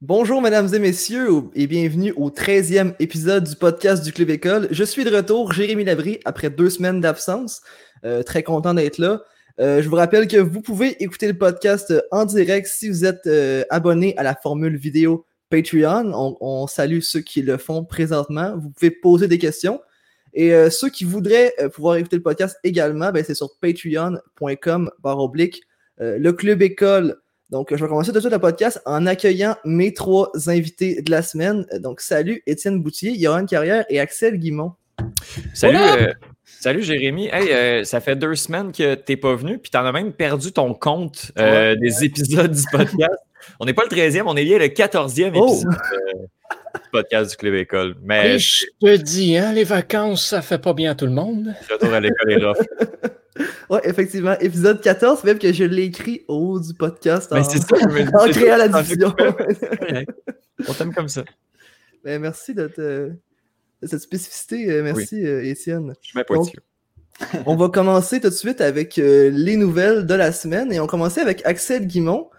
[0.00, 4.68] Bonjour, mesdames et messieurs, et bienvenue au 13e épisode du podcast du Club École.
[4.70, 7.62] Je suis de retour, Jérémy Labry, après deux semaines d'absence.
[8.04, 9.22] Euh, très content d'être là.
[9.58, 13.26] Euh, je vous rappelle que vous pouvez écouter le podcast en direct si vous êtes
[13.26, 16.12] euh, abonné à la formule vidéo Patreon.
[16.40, 18.56] On, salue ceux qui le font présentement.
[18.56, 19.80] Vous pouvez poser des questions.
[20.32, 25.62] Et ceux qui voudraient pouvoir écouter le podcast également, ben, c'est sur patreon.com oblique
[25.98, 27.16] le Club École
[27.50, 31.10] donc, je vais commencer tout de suite le podcast en accueillant mes trois invités de
[31.10, 31.64] la semaine.
[31.80, 34.74] Donc, salut Étienne Boutier, Yohan Carrière et Axel Guimont.
[35.54, 36.12] Salut, euh,
[36.44, 37.28] salut Jérémy.
[37.32, 40.12] Hey, euh, ça fait deux semaines que tu n'es pas venu, puis tu as même
[40.12, 43.18] perdu ton compte euh, des épisodes du podcast.
[43.60, 47.54] On n'est pas le 13e, on est lié le 14e épisode du podcast du Club
[47.54, 47.96] École.
[48.02, 51.54] Mais je te dis, hein, les vacances, ça fait pas bien à tout le monde.
[51.70, 52.58] Retour à l'école est rough.
[53.70, 54.38] Ouais, effectivement.
[54.40, 57.30] Épisode 14, même que je l'ai écrit au haut du podcast.
[57.32, 57.76] Mais c'est ça,
[58.20, 59.14] En créant la diffusion.
[60.68, 61.24] On t'aime comme ça.
[62.04, 63.12] Ben, merci de,
[63.82, 64.70] cette spécificité.
[64.70, 65.94] Euh, merci, euh, Étienne.
[66.00, 66.58] Je suis
[67.46, 70.86] On va commencer tout de suite avec euh, les nouvelles de la semaine et on
[70.86, 72.30] commençait avec Axel Guimont.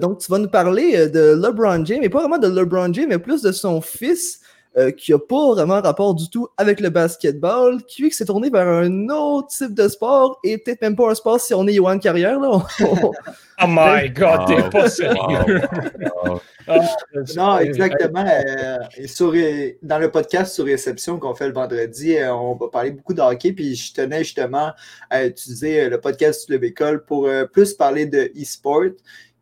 [0.00, 3.18] donc, tu vas nous parler de LeBron James, mais pas vraiment de LeBron James, mais
[3.18, 4.41] plus de son fils
[4.78, 8.66] euh, qui n'a pas vraiment rapport du tout avec le basketball, qui, s'est tourné vers
[8.66, 11.98] un autre type de sport et peut-être même pas un sport si on est Yohan
[11.98, 12.40] Carrière.
[12.40, 12.62] Là.
[12.80, 13.12] oh
[13.68, 15.60] my God, t'es pas sérieux!
[16.66, 16.78] Ah,
[17.36, 18.24] non, exactement.
[18.24, 19.34] Euh, sur,
[19.82, 23.20] dans le podcast sur réception qu'on fait le vendredi, euh, on va parler beaucoup de
[23.20, 23.52] hockey.
[23.52, 24.70] Puis je tenais justement
[25.10, 28.92] à utiliser le podcast sur le Bécole pour plus parler de e-sport.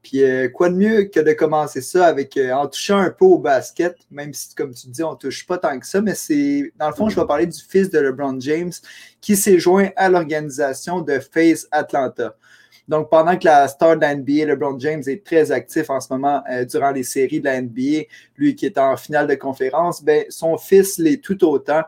[0.02, 3.26] Puis euh, quoi de mieux que de commencer ça avec euh, en touchant un peu
[3.26, 6.14] au basket, même si, comme tu dis, on ne touche pas tant que ça, mais
[6.14, 8.72] c'est dans le fond, je vais parler du fils de LeBron James
[9.20, 12.34] qui s'est joint à l'organisation de Face Atlanta.
[12.88, 16.08] Donc, pendant que la star de la NBA, LeBron James, est très actif en ce
[16.10, 20.02] moment euh, durant les séries de la NBA, lui qui est en finale de conférence,
[20.02, 21.82] ben, son fils l'est tout autant.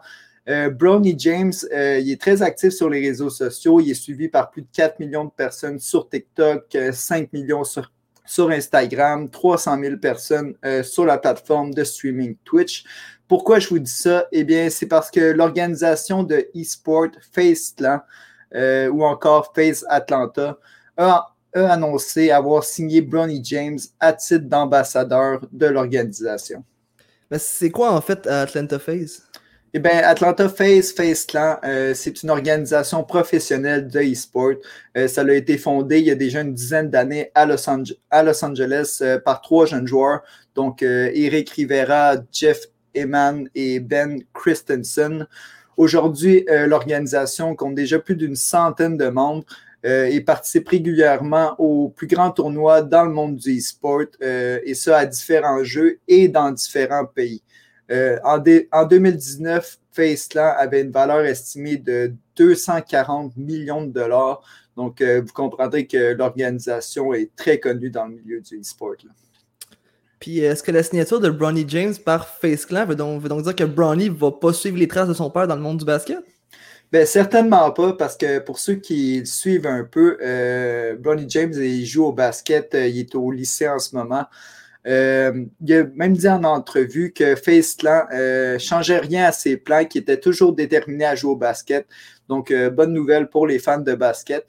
[0.49, 3.81] Euh, Brownie James, il est très actif sur les réseaux sociaux.
[3.81, 7.92] Il est suivi par plus de 4 millions de personnes sur TikTok, 5 millions sur
[8.25, 12.85] sur Instagram, 300 000 personnes euh, sur la plateforme de streaming Twitch.
[13.29, 14.27] Pourquoi je vous dis ça?
[14.33, 18.01] Eh bien, c'est parce que l'organisation de e-sport FaceTlan
[18.55, 20.59] euh, ou encore Face Atlanta
[20.97, 26.65] a, annoncé avoir signé Bronny James à titre d'ambassadeur de l'organisation.
[27.39, 29.23] C'est quoi en fait Atlanta Face?
[29.75, 34.57] Eh bien, Atlanta Face, Face Clan, euh, c'est une organisation professionnelle de e-sport.
[34.99, 38.99] Euh, ça a été fondé il y a déjà une dizaine d'années à Los, Angeles
[39.01, 40.21] euh, par trois jeunes joueurs,
[40.55, 45.27] donc Eric Rivera, Jeff Eman et Ben Christensen.
[45.79, 49.45] Aujourd'hui, l'organisation compte déjà plus d'une centaine de membres
[49.83, 55.07] et participe régulièrement aux plus grands tournois dans le monde du e-sport, et ça à
[55.07, 57.43] différents jeux et dans différents pays.
[57.93, 58.43] Euh, en,
[58.73, 64.43] en, 2019, FaceTlan avait une valeur estimée de 240 millions de dollars.
[64.77, 68.95] Donc, euh, vous comprendrez que l'organisation est très connue dans le milieu du e-sport.
[70.19, 73.55] Puis, est-ce que la signature de Bronny James par FaceClan veut donc, veut donc dire
[73.55, 75.85] que Bronny ne va pas suivre les traces de son père dans le monde du
[75.85, 76.21] basket?
[76.91, 81.85] Ben, certainement pas, parce que pour ceux qui suivent un peu, euh, Bronny James il
[81.87, 84.27] joue au basket, il est au lycée en ce moment.
[84.87, 89.85] Euh, il a même dit en entrevue que FaceTlan euh, changeait rien à ses plans,
[89.85, 91.87] qu'il était toujours déterminé à jouer au basket.
[92.29, 94.47] Donc, euh, bonne nouvelle pour les fans de basket,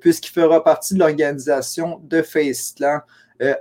[0.00, 3.00] puisqu'il fera partie de l'organisation de FaceTlan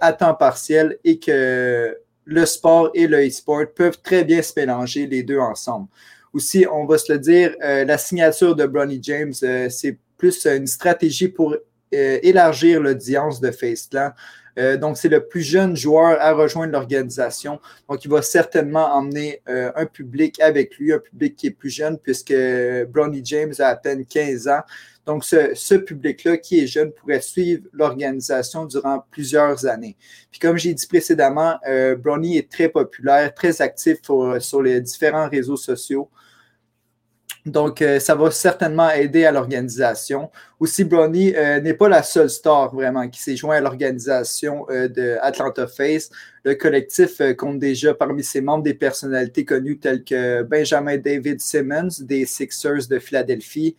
[0.02, 5.08] à temps partiel et que le sport et le e-sport peuvent très bien se mélanger
[5.08, 5.88] les deux ensemble.
[6.34, 11.30] Aussi, on va se le dire, la signature de Bronny James, c'est plus une stratégie
[11.30, 11.56] pour
[11.92, 14.12] élargir l'audience de FaceTlan.
[14.58, 17.60] Euh, donc, c'est le plus jeune joueur à rejoindre l'organisation.
[17.90, 21.70] Donc, il va certainement emmener euh, un public avec lui, un public qui est plus
[21.70, 22.34] jeune, puisque
[22.90, 24.62] Bronny James a à peine 15 ans.
[25.06, 29.98] Donc, ce, public-là qui est jeune pourrait suivre l'organisation durant plusieurs années.
[30.30, 33.98] Puis, comme j'ai dit précédemment, euh, Bronny est très populaire, très actif
[34.40, 36.10] sur les différents réseaux sociaux.
[37.46, 40.30] Donc, euh, ça va certainement aider à l'organisation.
[40.60, 44.88] Aussi, Bronny euh, n'est pas la seule star vraiment qui s'est joint à l'organisation euh,
[44.88, 46.12] de Atlanta Face.
[46.44, 52.02] Le collectif compte déjà parmi ses membres des personnalités connues telles que Benjamin David Simmons
[52.02, 53.76] des Sixers de Philadelphie,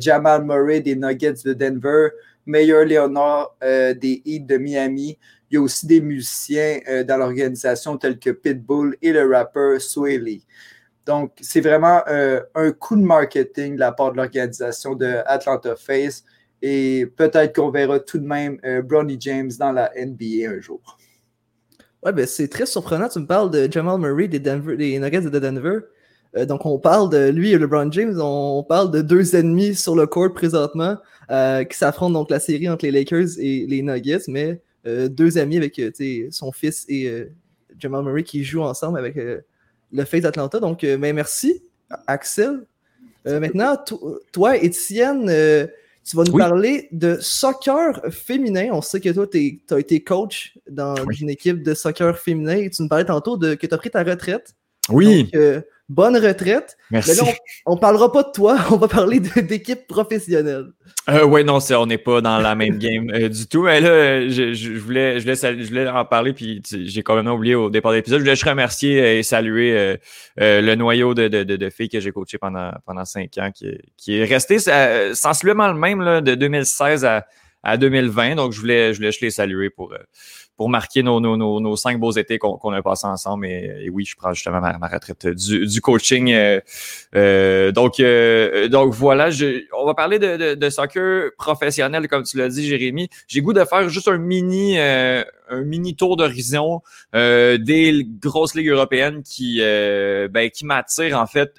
[0.00, 2.08] Jamal Murray des Nuggets de Denver,
[2.46, 5.18] Mayor Leonard des Heat de Miami.
[5.50, 10.16] Il y a aussi des musiciens dans l'organisation tels que Pitbull et le rappeur Sway
[10.16, 10.46] Lee.
[11.08, 15.74] Donc, c'est vraiment euh, un coup de marketing de la part de l'organisation de Atlanta
[15.74, 16.22] Face.
[16.60, 20.98] Et peut-être qu'on verra tout de même euh, Bronny James dans la NBA un jour.
[22.04, 23.08] Ouais, ben c'est très surprenant.
[23.08, 25.78] Tu me parles de Jamal Murray des, Nuggets de Denver.
[26.36, 28.20] Euh, donc, on parle de lui et LeBron James.
[28.20, 30.98] On parle de deux ennemis sur le court présentement
[31.30, 35.56] euh, qui s'affrontent donc la série entre les Lakers et les Nuggets, mais deux amis
[35.56, 35.80] avec
[36.30, 37.28] son fils et
[37.78, 39.18] Jamal Murray qui jouent ensemble avec
[39.92, 40.60] le Face d'Atlanta.
[40.60, 41.62] Donc, ben, merci,
[42.06, 42.66] Axel.
[43.24, 43.76] maintenant,
[44.32, 45.68] toi, Étienne
[46.08, 48.70] tu vas nous parler de soccer féminin.
[48.72, 52.70] On sait que toi, tu as été coach dans une équipe de soccer féminin et
[52.70, 54.54] tu nous parlais tantôt de, que tu as pris ta retraite.
[54.88, 55.30] Oui
[55.88, 56.76] bonne retraite.
[56.90, 57.10] Merci.
[57.10, 57.34] Mais là,
[57.66, 60.66] on, ne parlera pas de toi, on va parler d'équipe professionnelle.
[61.08, 63.62] Euh, oui, non, on n'est pas dans la même game euh, du tout.
[63.62, 67.92] Mais là, je, voulais, je, voulais, en parler, puis j'ai quand même oublié au départ
[67.92, 68.18] de l'épisode.
[68.18, 69.96] Je voulais juste remercier et saluer euh,
[70.40, 73.78] euh, le noyau de, de, de, filles que j'ai coaché pendant, pendant cinq ans, qui,
[73.96, 74.58] qui est resté
[75.14, 77.26] sensiblement le même là, de 2016 à,
[77.62, 78.34] à 2020.
[78.34, 79.94] Donc, je voulais, je voulais les saluer pour,
[80.58, 83.46] pour marquer nos, nos, nos, cinq beaux étés qu'on a passés ensemble.
[83.46, 86.32] Et, oui, je prends justement ma, retraite du, du coaching.
[86.32, 86.60] Euh,
[87.14, 92.24] euh, donc, euh, donc voilà, je, on va parler de, de, de, soccer professionnel, comme
[92.24, 93.08] tu l'as dit, Jérémy.
[93.28, 94.76] J'ai goût de faire juste un mini,
[95.50, 96.80] un mini tour d'horizon
[97.12, 101.50] des grosses ligues européennes qui, ben, qui m'attirent en fait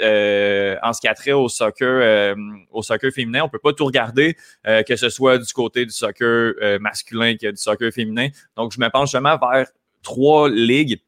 [0.82, 2.36] en ce qui a trait au soccer,
[2.72, 3.42] au soccer féminin.
[3.44, 7.58] On peut pas tout regarder, que ce soit du côté du soccer masculin que du
[7.58, 8.30] soccer féminin.
[8.56, 9.68] Donc, je me pense justement vers
[10.02, 11.02] trois ligues.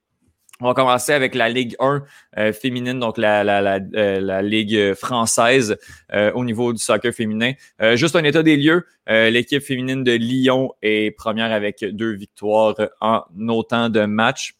[0.63, 2.03] On va commencer avec la Ligue 1
[2.37, 5.75] euh, féminine, donc la, la, la, euh, Ligue française
[6.13, 7.53] euh, au niveau du soccer féminin.
[7.95, 13.23] juste un état des lieux, l'équipe féminine de Lyon est première avec deux victoires en
[13.49, 14.53] autant de matchs.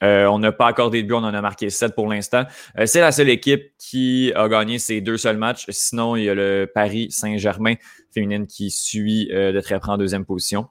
[0.00, 2.44] on n'a pas accordé de but, on en a marqué sept pour l'instant.
[2.86, 5.66] c'est la seule équipe qui a gagné ses deux seuls matchs.
[5.68, 7.74] Sinon, il y a le Paris Saint-Germain
[8.12, 10.68] féminine qui suit de très près en deuxième position.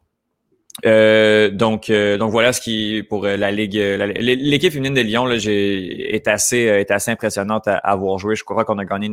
[0.85, 5.25] Euh, donc, euh, donc voilà ce qui pour euh, la ligue, l'équipe féminine de Lyon
[5.25, 8.35] là, est assez est assez impressionnante à, avoir joué.
[8.35, 9.09] Je crois qu'on a gagné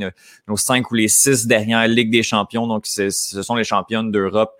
[0.47, 2.67] nos, cinq ou les six dernières ligues des champions.
[2.67, 4.53] Donc, ce sont les championnes d'Europe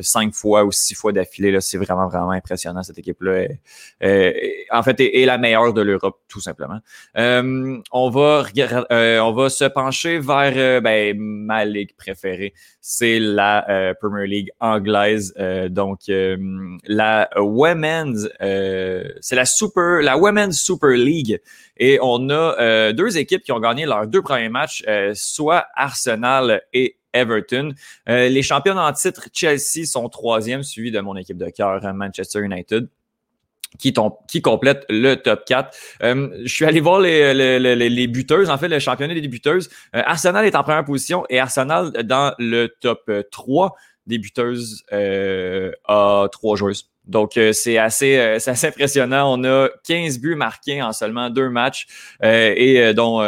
[0.00, 1.60] cinq fois ou six fois d'affilée.
[1.60, 3.46] C'est vraiment vraiment impressionnant cette équipe-là.
[4.70, 6.78] en fait, est, la meilleure de l'Europe tout simplement.
[7.16, 8.44] on va
[8.90, 15.34] on va se pencher vers ben, ma ligue préférée, c'est la Premier League anglaise.
[15.70, 21.40] donc euh, la Women's, euh, c'est la Super, la Women's Super League.
[21.76, 26.62] Et on a euh, deux équipes qui ont gagné leurs deux premiers matchs, soit Arsenal
[26.72, 27.72] et Everton.
[28.06, 32.88] les champions en titre, Chelsea, sont troisième, suivi de mon équipe de cœur, Manchester United.
[33.76, 33.92] Qui,
[34.28, 35.76] qui, complète le top 4.
[36.00, 39.68] je suis allé voir les, les, buteuses, en fait, le championnat des buteuses.
[39.92, 43.74] Arsenal est en première position et Arsenal dans le top 3
[44.06, 46.90] débuteuse euh, à trois joueuses.
[47.04, 49.38] Donc, euh, c'est assez, euh, assez impressionnant.
[49.38, 51.86] On a 15 buts marqués en seulement deux matchs,
[52.22, 53.22] et dont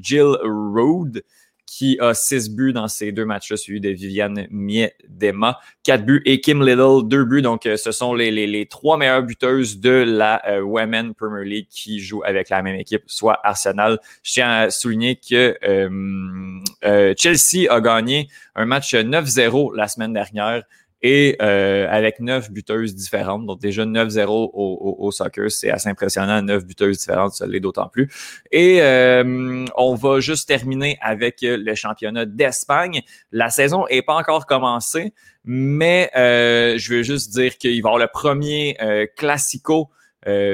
[0.00, 1.22] Jill Road,
[1.70, 6.40] qui a six buts dans ces deux matchs-là, suivi de Viviane Miedema, quatre buts, et
[6.40, 7.42] Kim Little, deux buts.
[7.42, 12.00] Donc, euh, ce sont les, trois meilleures buteuses de la euh, Women Premier League qui
[12.00, 14.00] jouent avec la même équipe, soit Arsenal.
[14.24, 18.26] Je tiens à souligner que euh, Chelsea a gagné
[18.56, 20.64] un match 9-0 la semaine dernière
[21.02, 23.46] et euh, avec neuf buteuses différentes.
[23.46, 26.42] Donc déjà 9-0 au, au, soccer, c'est assez impressionnant.
[26.42, 28.10] Neuf buteuses différentes, ça l'est d'autant plus.
[28.50, 33.02] Et euh, on va juste terminer avec le championnat d'Espagne.
[33.32, 35.14] La saison est pas encore commencée,
[35.44, 38.76] mais euh, je veux juste dire qu'il va y avoir le premier
[39.16, 39.90] classico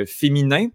[0.06, 0.68] féminin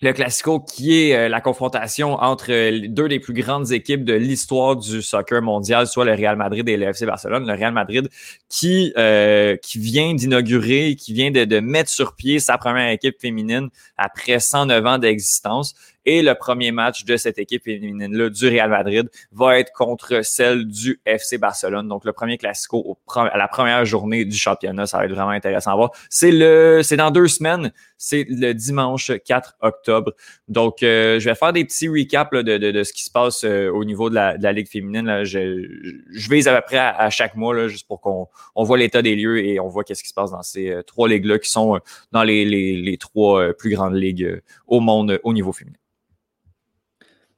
[0.00, 4.14] le Classico, qui est euh, la confrontation entre euh, deux des plus grandes équipes de
[4.14, 7.46] l'histoire du soccer mondial, soit le Real Madrid et le Barcelone.
[7.46, 8.08] Le Real Madrid
[8.48, 13.68] qui, euh, qui vient d'inaugurer, qui vient de, mettre sur pied sa première équipe féminine
[13.96, 15.74] après 109 ans d'existence.
[16.10, 20.66] Et le premier match de cette équipe féminine-là du Real Madrid va être contre celle
[20.66, 21.86] du FC Barcelone.
[21.86, 24.86] Donc, le premier classico à la première journée du championnat.
[24.86, 25.90] Ça va être vraiment intéressant à voir.
[26.08, 27.72] C'est le, c'est dans deux semaines.
[27.98, 30.14] C'est le dimanche 4 octobre.
[30.48, 33.44] Donc, euh, je vais faire des petits recaps de, de, de, ce qui se passe
[33.44, 35.04] euh, au niveau de la, de la Ligue féminine.
[35.04, 35.24] Là.
[35.24, 35.68] Je,
[36.10, 39.02] je vise à peu près à, chaque mois, là, juste pour qu'on on voit l'état
[39.02, 41.50] des lieux et on voit qu'est-ce qui se passe dans ces euh, trois ligues-là qui
[41.50, 41.78] sont
[42.12, 45.76] dans les, les, les trois plus grandes ligues au monde au niveau féminin.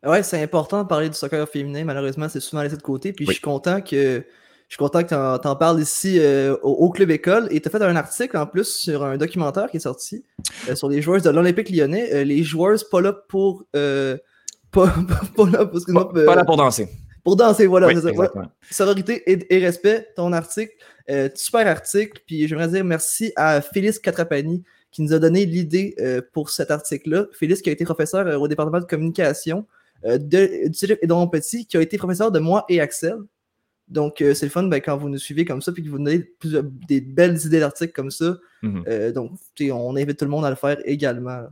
[0.05, 1.85] Ouais, c'est important de parler du soccer féminin.
[1.85, 3.13] Malheureusement, c'est souvent laissé de côté.
[3.13, 4.25] Puis je suis content que
[4.71, 7.49] je suis content que tu en, parles ici euh, au, Club École.
[7.51, 10.25] Et tu as fait un article en plus sur un documentaire qui est sorti
[10.69, 12.09] euh, sur les joueurs de l'Olympique lyonnais.
[12.15, 13.65] Euh, les joueurs pas là pour.
[13.73, 14.21] pas,
[14.71, 16.89] pas, là, parce que pas, là pour danser.
[17.25, 17.89] Pour danser, voilà.
[18.71, 20.73] Sororité et, respect, ton article.
[21.35, 22.23] super article.
[22.27, 25.95] Puis j'aimerais dire merci à Félix Catrapani qui nous a donné l'idée
[26.33, 27.27] pour cet article-là.
[27.33, 29.67] Félix, qui a été professeur au département de communication
[30.05, 33.17] de, du Cégep Édouard Petit, qui a été professeur de moi et Axel.
[33.89, 36.05] Donc, c'est le fun ben, quand vous nous suivez comme ça, puis que vous nous
[36.05, 36.31] donnez
[36.89, 38.37] des belles idées d'articles comme ça.
[38.63, 39.13] Mm-hmm.
[39.13, 39.33] donc,
[39.73, 41.43] on invite tout le monde à le faire également.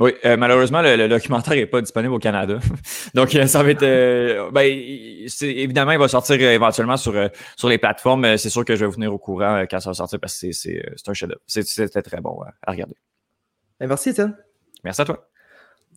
[0.00, 2.58] Oui, euh, malheureusement, le, documentaire n'est pas disponible au Canada.
[3.14, 3.82] Donc, euh, ça va être.
[3.82, 4.62] Euh, ben,
[5.42, 7.14] évidemment, il va sortir éventuellement sur,
[7.56, 8.36] sur les plateformes.
[8.36, 10.52] C'est sûr que je vais vous tenir au courant quand ça va sortir parce que
[10.52, 11.40] c'est un chef-d'œuvre.
[11.46, 12.94] C'était très bon à regarder.
[13.80, 14.36] Ben, merci, Étienne.
[14.84, 15.28] Merci à toi.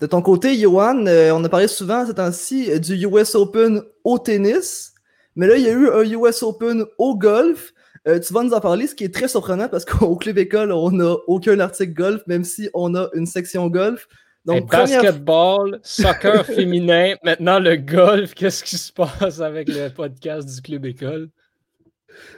[0.02, 4.96] De ton côté, Johan, on a parlé souvent ces temps-ci du US Open au tennis.
[5.36, 7.72] Mais là, il y a eu un US Open au golf.
[8.08, 10.72] Euh, tu vas nous en parler, ce qui est très surprenant parce qu'au Club École,
[10.72, 14.08] on n'a aucun article golf, même si on a une section golf.
[14.44, 20.62] Donc, Basketball, soccer féminin, maintenant le golf, qu'est-ce qui se passe avec le podcast du
[20.64, 21.30] Club École?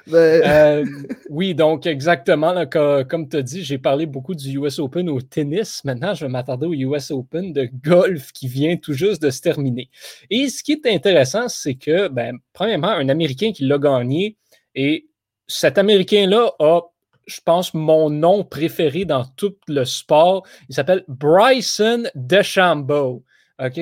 [0.08, 0.42] Ben...
[0.46, 0.86] Euh,
[1.30, 5.84] oui, donc exactement, comme tu as dit, j'ai parlé beaucoup du US Open au tennis.
[5.86, 9.42] Maintenant, je vais m'attarder au US Open de golf qui vient tout juste de se
[9.42, 9.90] terminer.
[10.30, 14.38] Et ce qui est intéressant, c'est que, ben, premièrement, un Américain qui l'a gagné
[14.76, 15.08] et
[15.48, 16.82] cet Américain-là a,
[17.28, 20.46] je pense, mon nom préféré dans tout le sport.
[20.70, 23.24] Il s'appelle Bryson DeChambeau.
[23.60, 23.80] OK?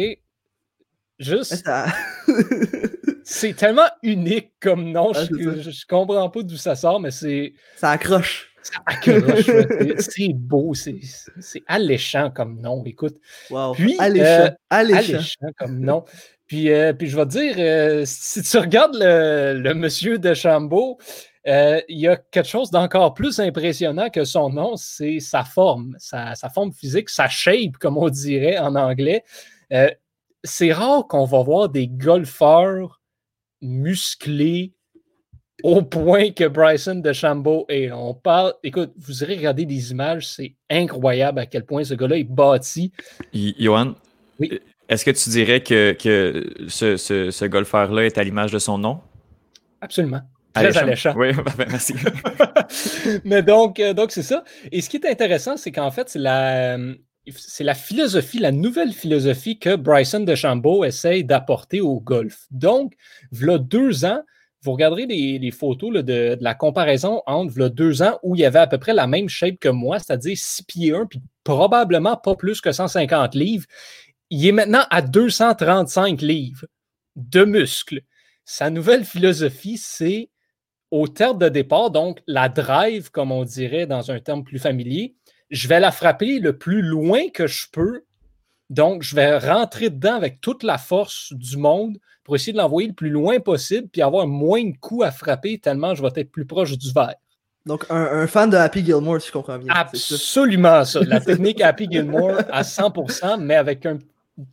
[1.20, 1.64] Juste.
[3.24, 5.14] c'est tellement unique comme nom.
[5.14, 7.54] je, ne comprends pas d'où ça sort, mais c'est.
[7.78, 8.54] Ça accroche.
[8.64, 9.46] Ça accroche.
[10.00, 10.74] c'est beau.
[10.74, 12.84] C'est alléchant comme nom.
[12.86, 13.18] Écoute.
[13.50, 13.74] Wow.
[13.74, 14.26] Puis, alléchant.
[14.26, 15.50] Euh, alléchant.
[15.58, 16.06] comme nom.
[16.52, 20.34] Puis, euh, puis je vais te dire, euh, si tu regardes le, le monsieur de
[21.48, 25.96] euh, il y a quelque chose d'encore plus impressionnant que son nom, c'est sa forme,
[25.98, 29.24] sa, forme physique, sa shape, comme on dirait en anglais.
[30.44, 33.01] C'est rare qu'on va voir des golfeurs
[33.62, 34.74] musclés
[35.64, 37.92] au point que Bryson DeChambeau est.
[37.92, 42.18] On parle, écoute, vous irez regarder des images, c'est incroyable à quel point ce gars-là
[42.18, 42.92] est bâti.
[43.34, 43.94] Johan,
[44.90, 45.96] est-ce que tu dirais que,
[46.68, 49.02] ce, ce golfeur-là est à l'image de son nom?
[49.82, 50.22] Absolument.
[50.54, 51.14] Très alléchant.
[51.16, 51.94] Oui, merci.
[53.26, 54.44] Mais donc, euh, donc c'est ça.
[54.72, 56.78] Et ce qui est intéressant, c'est qu'en fait, c'est la,
[57.30, 62.48] c'est la philosophie, la nouvelle philosophie que Bryson DeChambeau essaye d'apporter au golf.
[62.50, 62.94] Donc,
[63.32, 64.22] voilà deux ans,
[64.64, 68.60] vous regarderez les, photos de, la comparaison entre voilà deux ans où il y avait
[68.60, 72.36] à peu près la même shape que moi, c'est-à-dire 6 pieds 1, puis probablement pas
[72.36, 73.66] plus que 150 livres.
[74.30, 76.66] Il est maintenant à 235 livres
[77.16, 78.02] de muscles.
[78.46, 80.30] Sa nouvelle philosophie, c'est
[80.92, 85.16] au terme de départ, donc la drive, comme on dirait dans un terme plus familier,
[85.52, 88.04] je vais la frapper le plus loin que je peux.
[88.70, 92.88] Donc, je vais rentrer dedans avec toute la force du monde pour essayer de l'envoyer
[92.88, 96.32] le plus loin possible puis avoir moins de coups à frapper tellement je vais être
[96.32, 97.16] plus proche du verre.
[97.66, 99.72] Donc, un, fan de Happy Gilmore, si je comprends bien.
[99.76, 101.02] Absolument ça.
[101.02, 104.00] La technique Happy Gilmore à 100%, mais avec un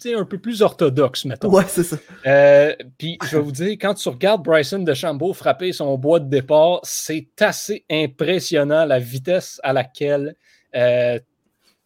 [0.07, 1.51] un peu plus orthodoxe, mettons.
[1.51, 1.97] Ouais, c'est ça.
[2.27, 6.29] Euh, puis je vais vous dire, quand tu regardes Bryson DeChambeau frapper son bois de
[6.29, 10.35] départ, c'est assez impressionnant la vitesse à laquelle
[10.75, 11.19] euh,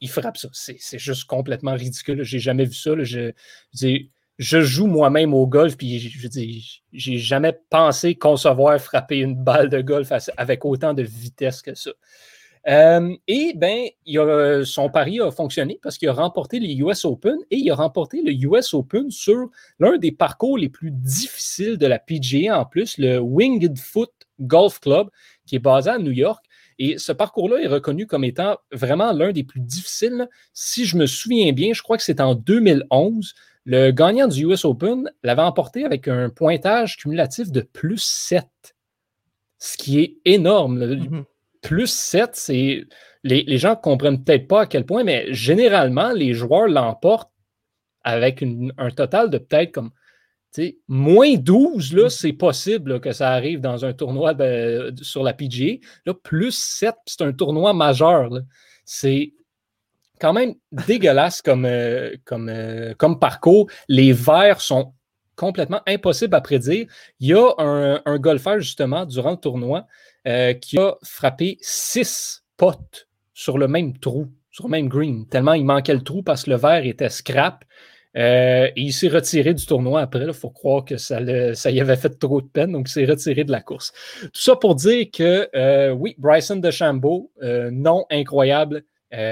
[0.00, 0.48] il frappe ça.
[0.52, 2.22] C'est juste complètement ridicule.
[2.22, 2.90] J'ai jamais vu ça.
[3.02, 3.32] Je,
[4.38, 6.28] joue moi-même au golf, puis je
[6.92, 11.92] j'ai jamais pensé concevoir frapper une balle de golf avec autant de vitesse que ça.
[12.68, 17.36] Euh, et ben, il son pari a fonctionné parce qu'il a remporté les US Open
[17.50, 21.86] et il a remporté le US Open sur l'un des parcours les plus difficiles de
[21.86, 25.08] la PGA en plus, le Winged Foot Golf Club,
[25.46, 26.44] qui est basé à New York.
[26.84, 30.28] Et ce parcours-là est reconnu comme étant vraiment l'un des plus difficiles.
[30.52, 33.34] Si je me souviens bien, je crois que c'est en 2011.
[33.64, 38.44] Le gagnant du US Open l'avait emporté avec un pointage cumulatif de plus 7,
[39.58, 40.84] ce qui est énorme.
[40.84, 41.24] Mm-hmm
[41.62, 42.84] plus 7, c'est.
[43.24, 47.30] Les, gens ne comprennent peut-être pas à quel point, mais généralement, les joueurs l'emportent
[48.02, 48.44] avec
[48.76, 49.92] un total de peut-être comme.
[50.88, 52.10] Moins 12, là, mm.
[52.10, 54.34] c'est possible que ça arrive dans un tournoi
[55.00, 55.78] sur la PGA.
[56.06, 58.30] Là, plus 7, c'est un tournoi majeur.
[58.84, 59.32] C'est
[60.20, 60.54] quand même
[60.86, 63.68] dégueulasse comme, euh, comme, euh, comme parcours.
[63.88, 64.94] Les verts sont
[65.36, 66.86] complètement impossibles à prédire.
[67.20, 69.86] Il y a un, un golfeur, justement, durant le tournoi,
[70.28, 75.54] euh, qui a frappé six potes sur le même trou, sur le même green, tellement
[75.54, 77.64] il manquait le trou parce que le verre était scrap.
[78.16, 80.24] Euh, il s'est retiré du tournoi après.
[80.26, 83.44] Il faut croire que ça, y avait fait trop de peine, donc il s'est retiré
[83.44, 83.92] de la course.
[84.22, 87.30] Tout ça pour dire que euh, oui, Bryson DeChambeau,
[87.70, 88.84] nom incroyable,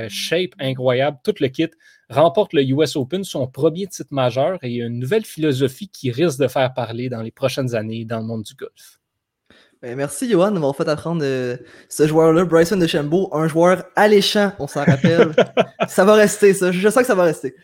[0.08, 1.70] shape incroyable, tout le kit,
[2.10, 6.48] remporte le US Open, son premier titre majeur et une nouvelle philosophie qui risque de
[6.48, 8.99] faire parler dans les prochaines années dans le monde du golf.
[9.82, 11.56] Ben, merci, Johan, d'avoir fait apprendre euh,
[11.88, 15.34] ce joueur-là, Bryson de Chambeau, un joueur alléchant, on s'en rappelle.
[15.88, 16.70] ça va rester, ça.
[16.70, 17.56] Je sens que ça va rester.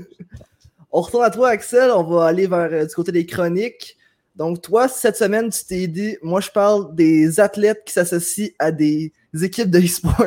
[0.92, 1.90] on retourne à toi, Axel.
[1.90, 3.98] On va aller vers euh, du côté des chroniques.
[4.34, 8.72] Donc, toi, cette semaine, tu t'es dit, moi, je parle des athlètes qui s'associent à
[8.72, 9.12] des
[9.42, 10.26] équipes de e-sport.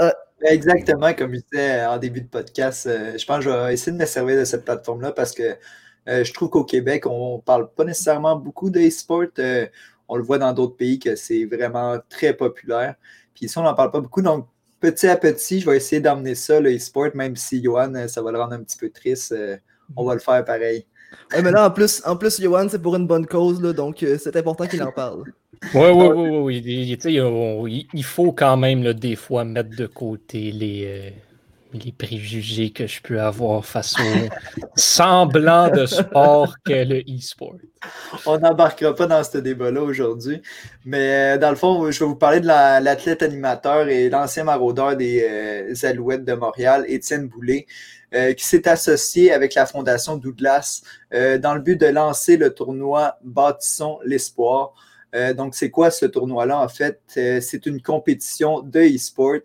[0.00, 0.10] Euh,
[0.42, 3.96] exactement, comme je disais en début de podcast, je pense que je vais essayer de
[3.96, 5.56] me servir de cette plateforme-là parce que
[6.06, 9.26] je trouve qu'au Québec, on ne parle pas nécessairement beaucoup d'e-sport.
[9.38, 9.66] Euh,
[10.08, 12.94] on le voit dans d'autres pays que c'est vraiment très populaire.
[13.34, 14.22] Puis ici, on n'en parle pas beaucoup.
[14.22, 14.46] Donc,
[14.80, 18.32] petit à petit, je vais essayer d'amener ça, le e-sport, même si Johan, ça va
[18.32, 19.32] le rendre un petit peu triste.
[19.32, 19.56] Euh,
[19.96, 20.86] on va le faire pareil.
[21.32, 24.66] mais là, en plus, en plus Johan, c'est pour une bonne cause, donc c'est important
[24.66, 25.24] qu'il en parle.
[25.72, 26.60] Oui, oui, oui,
[27.60, 27.88] oui.
[27.94, 31.14] Il, faut quand même, des fois, mettre de côté les,
[31.74, 34.28] les préjugés que je peux avoir face au
[34.76, 37.56] semblant de sport qu'est le e-sport.
[38.26, 40.40] On n'embarquera pas dans ce débat-là aujourd'hui,
[40.84, 44.96] mais euh, dans le fond, je vais vous parler de l'athlète animateur et l'ancien maraudeur
[44.96, 47.66] des euh, Alouettes de Montréal, Étienne Boulay,
[48.14, 53.18] euh, qui s'est associé avec la Fondation Douglas dans le but de lancer le tournoi
[53.22, 54.74] Bâtissons l'espoir.
[55.36, 56.58] donc, c'est quoi ce tournoi-là?
[56.58, 59.42] En fait, c'est une compétition de e-sport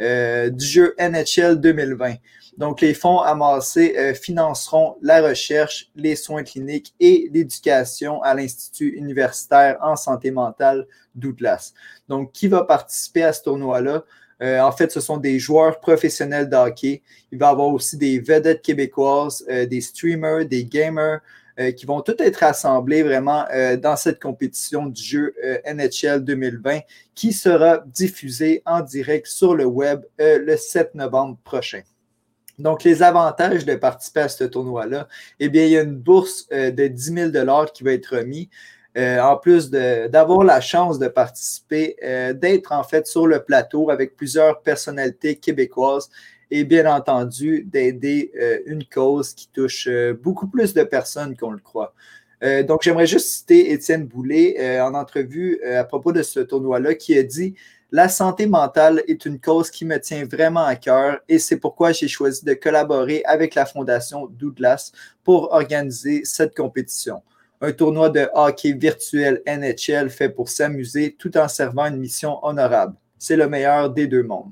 [0.00, 2.14] euh, du jeu NHL 2020.
[2.56, 8.90] Donc, les fonds amassés euh, financeront la recherche, les soins cliniques et l'éducation à l'Institut
[8.90, 11.72] universitaire en santé mentale Douglas.
[12.08, 14.04] Donc, qui va participer à ce tournoi-là?
[14.42, 16.56] Euh, en fait, ce sont des joueurs professionnels de.
[17.30, 21.20] Il va y avoir aussi des vedettes québécoises, des streamers, des gamers,
[21.72, 26.80] qui vont tous être assemblés vraiment euh, dans cette compétition du jeu euh, NHL 2020
[27.14, 31.82] qui sera diffusée en direct sur le web le 7 novembre prochain.
[32.58, 35.08] Donc, les avantages de participer à ce tournoi-là,
[35.40, 38.48] eh bien, il y a une bourse de 10 000 qui va être remise.
[38.96, 41.96] en plus d'avoir la chance de participer,
[42.34, 46.08] d'être en fait sur le plateau avec plusieurs personnalités québécoises
[46.52, 51.50] et bien entendu d'aider euh, une cause qui touche euh, beaucoup plus de personnes qu'on
[51.50, 51.94] le croit.
[52.44, 57.16] Euh, donc, j'aimerais juste citer Étienne Boulay en entrevue à propos de ce tournoi-là qui
[57.16, 57.54] a dit
[57.90, 61.92] La santé mentale est une cause qui me tient vraiment à cœur et c'est pourquoi
[61.92, 64.92] j'ai choisi de collaborer avec la Fondation Douglas
[65.24, 67.22] pour organiser cette compétition.
[67.62, 72.94] Un tournoi de hockey virtuel NHL fait pour s'amuser tout en servant une mission honorable.
[73.18, 74.50] C'est le meilleur des deux mondes.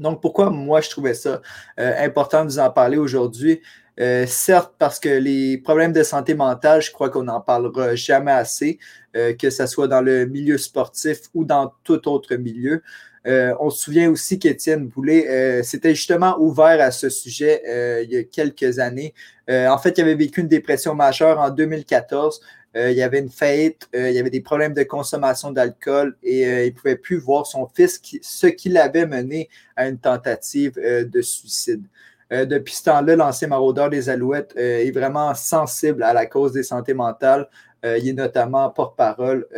[0.00, 1.42] Donc, pourquoi moi, je trouvais ça
[1.78, 3.60] euh, important de vous en parler aujourd'hui?
[4.00, 8.32] Euh, certes, parce que les problèmes de santé mentale, je crois qu'on n'en parlera jamais
[8.32, 8.78] assez,
[9.14, 12.82] euh, que ce soit dans le milieu sportif ou dans tout autre milieu.
[13.26, 17.60] on se souvient aussi qu'Étienne Boulay s'était justement ouvert à ce sujet
[18.02, 19.12] il y a quelques années.
[19.46, 22.40] en fait, il avait vécu une dépression majeure en 2014.
[22.76, 26.16] Euh, il y avait une faillite, euh, il y avait des problèmes de consommation d'alcool
[26.22, 29.98] et euh, il ne pouvait plus voir son fils, ce qui l'avait mené à une
[29.98, 31.82] tentative de suicide.
[32.30, 36.94] depuis ce temps-là, l'ancien maraudeur des Alouettes est vraiment sensible à la cause des santé
[36.94, 37.48] mentales.
[37.82, 39.48] il est notamment porte-parole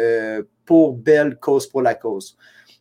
[0.64, 2.38] pour Belle Cause pour la cause.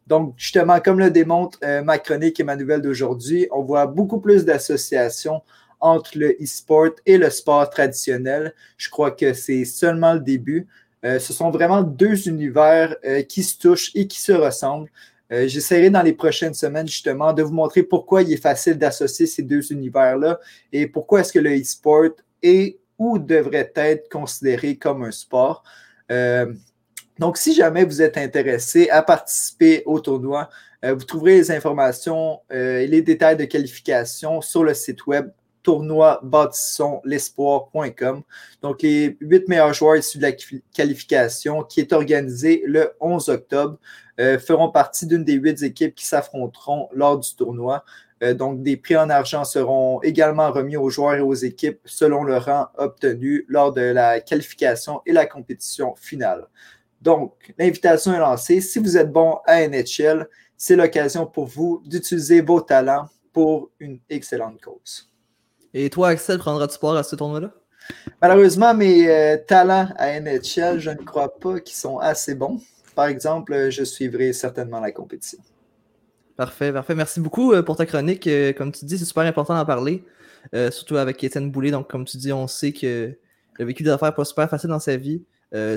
[0.08, 4.46] Donc, justement, comme le démontre ma chronique et ma nouvelle d'aujourd'hui, on voit beaucoup plus
[4.46, 5.42] d'associations
[5.82, 8.54] entre le e-sport et le sport traditionnel.
[8.78, 10.68] Je crois que c'est seulement le début.
[11.04, 14.90] Euh, ce sont vraiment deux univers euh, qui se touchent et qui se ressemblent.
[15.32, 19.26] Euh, j'essaierai dans les prochaines semaines justement de vous montrer pourquoi il est facile d'associer
[19.26, 20.40] ces deux univers-là
[20.72, 22.12] et pourquoi est-ce que le e-sport
[22.44, 25.64] est ou devrait être considéré comme un sport.
[27.18, 30.50] donc, si jamais vous êtes intéressé à participer au tournoi,
[30.84, 35.32] vous trouverez les informations et les détails de qualification sur le site web
[35.64, 38.22] tournoi bâtissons l'espoir.com.
[38.62, 40.32] Donc, les huit meilleurs joueurs issus de la
[40.74, 43.78] qualification qui est organisée le 11 octobre
[44.20, 47.84] euh, feront partie d'une des huit équipes qui s'affronteront lors du tournoi.
[48.24, 52.24] Euh, donc, des prix en argent seront également remis aux joueurs et aux équipes selon
[52.24, 56.48] le rang obtenu lors de la qualification et la compétition finale.
[57.02, 58.62] Donc, l'invitation est lancée.
[58.62, 64.00] Si vous êtes bon à NHL, c'est l'occasion pour vous d'utiliser vos talents pour une
[64.10, 65.11] excellente cause.
[65.74, 67.52] Et toi, Axel, prendras-tu part à ce tournoi-là?
[68.22, 72.60] Malheureusement, mes euh, talents à NHL, je ne crois pas qu'ils sont assez bons.
[72.96, 75.40] Par exemple, je suivrai certainement la compétition.
[76.36, 76.96] Parfait, parfait.
[76.96, 78.28] Merci beaucoup euh, pour ta chronique.
[78.28, 80.04] Euh, comme tu dis, c'est super important d'en parler,
[80.72, 81.72] surtout avec Étienne Boulay.
[81.72, 83.18] Donc, comme tu dis, on sait qu'il
[83.60, 85.24] a vécu des affaires pas super faciles dans sa vie.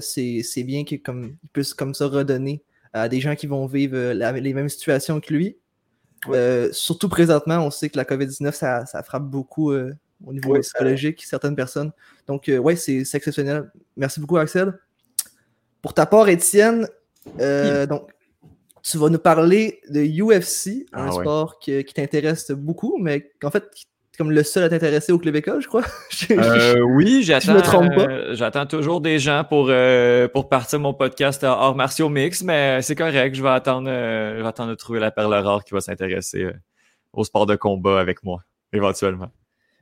[0.00, 1.00] c'est bien qu'il
[1.52, 5.56] puisse comme ça redonner à des gens qui vont vivre les mêmes situations que lui.
[6.30, 9.92] Euh, surtout présentement, on sait que la COVID-19, ça, frappe beaucoup euh,
[10.24, 11.92] au niveau psychologique, certaines personnes.
[12.26, 13.70] Donc, euh, ouais, c'est exceptionnel.
[13.96, 14.78] Merci beaucoup, Axel.
[15.82, 16.88] Pour ta part, Étienne,
[17.40, 18.10] euh, donc,
[18.82, 21.22] tu vas nous parler de UFC, un Ah ouais.
[21.22, 25.20] sport que- qui t'intéresse beaucoup, mais qu'en fait, qui comme le seul à t'intéresser au
[25.20, 25.82] École, je crois.
[26.30, 27.60] Euh, oui, j'attends.
[27.98, 32.80] euh, j'attends toujours des gens pour, euh, pour partir mon podcast hors martiaux mix, mais
[32.82, 33.34] c'est correct.
[33.34, 36.48] Je vais attendre, je vais attendre de trouver la perle rare qui va s'intéresser
[37.12, 38.40] au sport de combat avec moi,
[38.72, 39.30] éventuellement.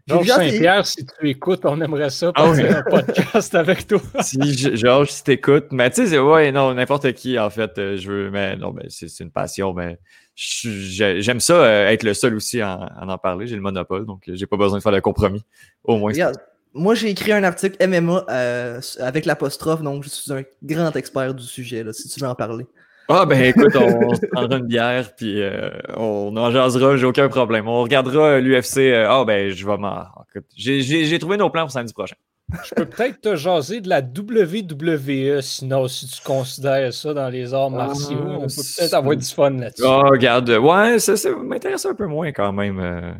[0.08, 2.68] Georges Saint-Pierre, si tu écoutes, on aimerait ça Ah passer oui.
[2.74, 4.00] un podcast avec toi.
[4.22, 7.96] si Georges, si t'écoutes, mais tu sais, c'est- ouais, non, n'importe qui, en fait, euh,
[7.96, 9.98] je veux, mais non, mais c'est une passion, mais
[10.34, 13.46] j'aime ça euh, être le seul aussi à, à en parler.
[13.46, 15.44] J'ai le monopole, donc euh, j'ai pas besoin de faire de compromis.
[15.84, 16.10] Au moins.
[16.12, 16.36] Regarde,
[16.74, 21.34] moi j'ai écrit un article MMA euh, avec l'apostrophe, donc je suis un grand expert
[21.34, 22.66] du sujet, là, si tu veux en parler.
[23.08, 27.28] Ah ben écoute, on, se prendra une bière puis euh, on en jasera, j'ai aucun
[27.28, 27.68] problème.
[27.68, 28.94] On regardera l'UFC.
[29.08, 30.04] Ah ben je vais m'en.
[30.30, 32.16] écoute, J'ai j'ai- j'ai trouvé nos plans pour samedi prochain.
[32.68, 37.54] Je peux peut-être te jaser de la WWE, sinon, si tu considères ça dans les
[37.54, 39.82] arts martiaux, on peut peut-être avoir du fun là-dessus.
[39.86, 42.78] Ah regarde, ouais, ça, ça m'intéresse un peu moins quand même.
[42.78, 43.12] euh,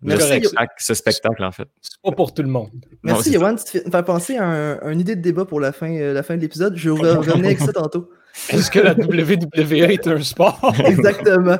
[0.00, 1.66] le spectacle, ce spectacle en fait.
[1.82, 2.70] C'est pas pour tout le monde.
[3.02, 5.58] Merci Yoann, tu te fais- me faire penser à, un- une idée de débat pour
[5.60, 6.74] la fin, euh, la fin de l'épisode.
[6.76, 8.08] Je vais revenir avec ça tantôt.
[8.50, 10.72] Est-ce que la WWE est un sport?
[10.84, 11.56] Exactement.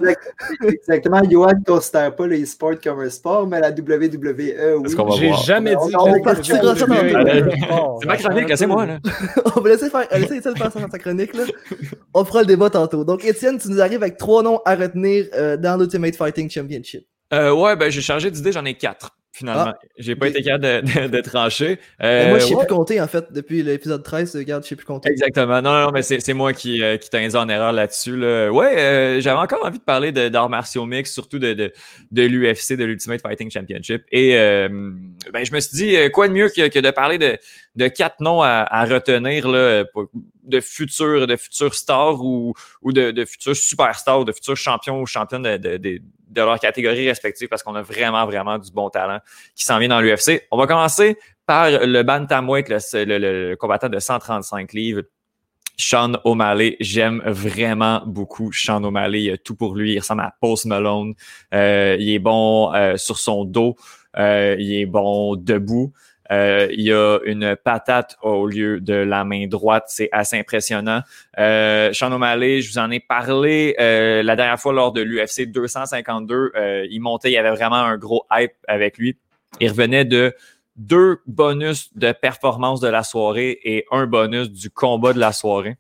[0.63, 1.23] Exactement.
[1.29, 4.49] Johan ne considère pas les sports comme un sport, mais la WWE, oui.
[4.87, 7.21] Est-ce qu'on va J'ai jamais On- dit on que la partira ça dans WWE le-
[7.21, 7.99] était un sport.
[8.01, 8.99] C'est ma chronique, c'est moi là.
[9.57, 11.35] On va laisser faire, laisser faire ça dans sa chronique.
[11.35, 11.45] Là.
[12.15, 13.05] On fera le débat tantôt.
[13.05, 17.05] Donc, Étienne, tu nous arrives avec trois noms à retenir euh, dans l'Ultimate Fighting Championship.
[17.35, 19.73] Euh, ouais, ben j'ai changé d'idée, j'en ai quatre finalement.
[19.97, 21.79] J'ai pas été capable de, de- de trancher.
[22.03, 22.67] Euh, moi, je sais ouais.
[22.67, 24.37] plus compter, en fait, depuis l'épisode 13.
[24.37, 25.11] Regarde, je sais plus compter.
[25.11, 25.63] Exactement.
[25.63, 28.17] Non, non, mais c'est moi qui, euh, qui t'ai en erreur là-dessus.
[28.17, 28.51] Là.
[28.51, 31.73] Ouais, euh, j'avais encore envie de parler d'arts martiaux mix, surtout de, de,
[32.13, 34.03] de l'UFC, de l'Ultimate Fighting Championship.
[34.13, 34.69] Et euh,
[35.33, 37.39] ben, je me suis dit, euh, quoi de mieux que, que de parler de,
[37.77, 39.85] de quatre noms à, à retenir là,
[40.45, 45.07] de futurs de futurs stars ou, ou de, de futurs superstars, de futurs champions ou
[45.07, 49.21] championnes de, de, de, leur catégorie respective parce qu'on a vraiment, vraiment du bon talent
[49.55, 50.47] qui s'en vient dans l'UFC.
[50.51, 55.03] On va commencer par le bantamweight, le- le combattant de 135 livres.
[55.81, 59.23] Sean O'Malley, j'aime vraiment beaucoup Sean O'Malley.
[59.23, 59.93] Il a tout pour lui.
[59.93, 61.15] Il ressemble à Post Malone.
[61.55, 63.77] Euh, il est bon euh, sur son dos.
[64.19, 65.93] Euh, il est bon debout.
[66.31, 69.85] Euh, il a une patate au lieu de la main droite.
[69.89, 71.03] C'est assez impressionnant.
[71.39, 76.53] Euh, Sean je vous en ai parlé euh, la dernière fois lors de l'UFC 252.
[76.55, 79.17] Euh, il montait, il y avait vraiment un gros hype avec lui.
[79.61, 80.35] Il revenait de
[80.77, 85.77] deux bonus de performance de la soirée et un bonus du combat de la soirée.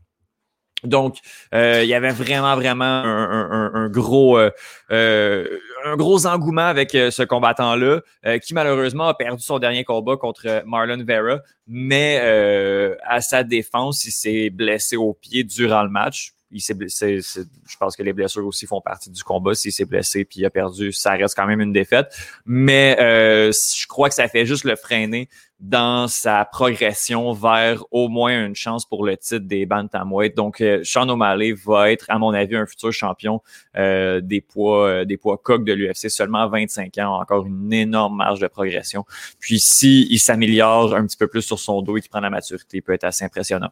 [0.84, 1.18] Donc,
[1.54, 4.50] euh, il y avait vraiment, vraiment un, gros, euh,
[4.92, 8.00] euh, un gros engouement avec ce combattant-là,
[8.38, 12.18] qui malheureusement a perdu son dernier combat contre Marlon Vera, mais
[13.04, 16.32] à sa défense, il s'est blessé au pied durant le match.
[16.50, 19.54] Il s'est blessé, je pense que les blessures aussi font partie du combat.
[19.54, 22.06] S'il s'est blessé puis il a perdu, ça reste quand même une défaite.
[22.46, 25.28] Mais je crois que ça fait juste le freiner
[25.60, 30.36] dans sa progression vers au moins une chance pour le titre des bantamweight.
[30.36, 33.42] Donc, euh, Sean O'Malley va être, à mon avis, un futur champion
[33.76, 36.10] euh, des poids euh, des poids coques de l'UFC.
[36.10, 39.04] Seulement 25 ans, encore une énorme marge de progression.
[39.40, 42.30] Puis, si il s'améliore un petit peu plus sur son dos et qu'il prend la
[42.30, 43.70] maturité, il peut être assez impressionnant.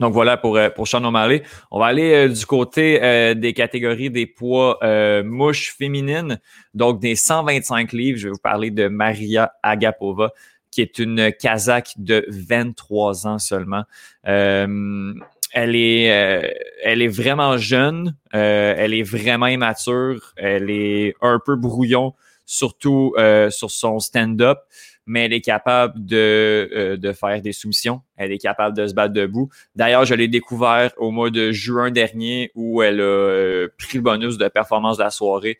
[0.00, 1.44] Donc voilà pour, pour Sean O'Malley.
[1.70, 6.40] On va aller du côté des catégories des poids euh, mouches féminines,
[6.74, 8.18] donc des 125 livres.
[8.18, 10.32] Je vais vous parler de Maria Agapova,
[10.74, 13.84] qui est une Kazakh de 23 ans seulement.
[14.26, 15.14] Euh,
[15.52, 16.50] elle est, euh,
[16.82, 22.12] elle est vraiment jeune, euh, elle est vraiment immature, elle est un peu brouillon,
[22.44, 24.58] surtout euh, sur son stand-up,
[25.06, 28.94] mais elle est capable de, euh, de faire des soumissions, elle est capable de se
[28.94, 29.50] battre debout.
[29.76, 34.02] D'ailleurs, je l'ai découvert au mois de juin dernier où elle a euh, pris le
[34.02, 35.58] bonus de performance de la soirée.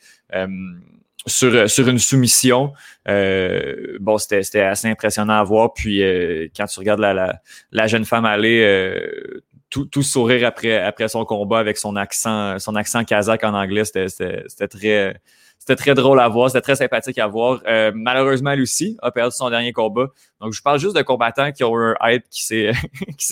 [1.26, 2.72] Euh, sur, sur une soumission.
[3.08, 5.72] Euh, bon, c'était assez impressionnant à voir.
[5.72, 7.40] Puis euh, quand tu regardes la,
[7.72, 12.58] la, jeune femme aller euh, tout, tout sourire après, après son combat avec son accent,
[12.58, 15.16] son accent kazakh en anglais, c'était très.
[15.56, 17.62] C'était très drôle à voir, c'était très sympathique à voir.
[17.94, 20.08] Malheureusement, aussi a perdu son dernier combat.
[20.38, 22.72] Donc, je parle juste de combattants qui ont un hype qui s'est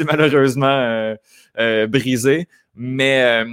[0.07, 1.15] malheureusement
[1.89, 2.49] brisé.
[2.75, 3.45] Mais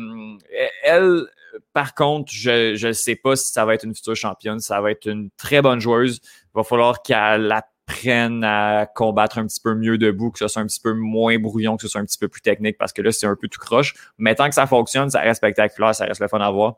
[0.84, 1.26] elle,
[1.74, 4.60] par contre, je ne sais pas si ça va être une future championne.
[4.60, 6.22] Ça va être une très bonne joueuse.
[6.24, 10.62] Il va falloir qu'elle apprenne à combattre un petit peu mieux debout, que ce soit
[10.62, 13.02] un petit peu moins brouillon, que ce soit un petit peu plus technique, parce que
[13.02, 13.96] là, c'est un peu tout croche.
[14.18, 16.76] Mais tant que ça fonctionne, ça reste spectaculaire, ça reste le fun à voir.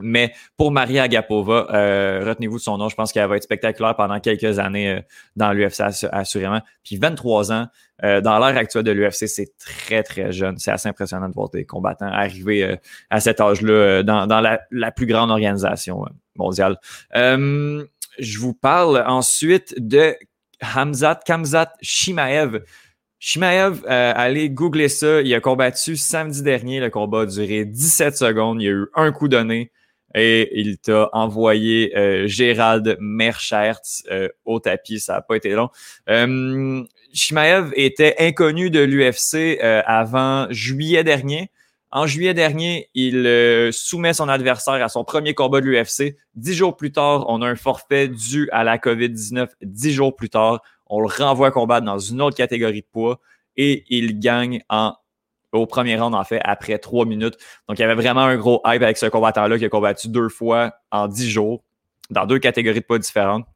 [0.00, 3.94] Mais pour Maria Agapova, euh, retenez-vous de son nom, je pense qu'elle va être spectaculaire
[3.94, 5.00] pendant quelques années euh,
[5.36, 6.60] dans l'UFC assurément.
[6.82, 7.68] Puis 23 ans,
[8.02, 10.58] euh, dans l'ère actuelle de l'UFC, c'est très très jeune.
[10.58, 12.76] C'est assez impressionnant de voir des combattants arriver
[13.10, 16.04] à cet âge-là dans, dans la, la, plus grande organisation
[16.34, 16.76] mondiale.
[17.14, 20.16] je vous parle ensuite de
[20.74, 22.64] Hamzat Kamzat Shimaev.
[23.20, 25.20] Shimaev, allez googler ça.
[25.20, 26.80] Il a combattu samedi dernier.
[26.80, 28.60] Le combat a duré 17 secondes.
[28.60, 29.70] Il y a eu un coup donné
[30.14, 35.00] et il t'a envoyé euh, Gérald Merchertz euh, au tapis.
[35.00, 35.68] Ça n'a pas été long.
[36.08, 41.50] Euh, Shimaev était inconnu de l'UFC euh, avant juillet dernier.
[41.90, 46.16] En juillet dernier, il soumet son adversaire à son premier combat de l'UFC.
[46.34, 49.46] Dix jours plus tard, on a un forfait dû à la COVID-19.
[49.62, 53.20] Dix jours plus tard, on le renvoie combattre dans une autre catégorie de poids
[53.56, 54.94] et il gagne en
[55.54, 57.36] au premier round, en fait, après trois minutes.
[57.68, 60.28] Donc, il y avait vraiment un gros hype avec ce combattant-là qui a combattu deux
[60.28, 61.62] fois en dix jours
[62.10, 63.46] dans deux catégories de poids différentes.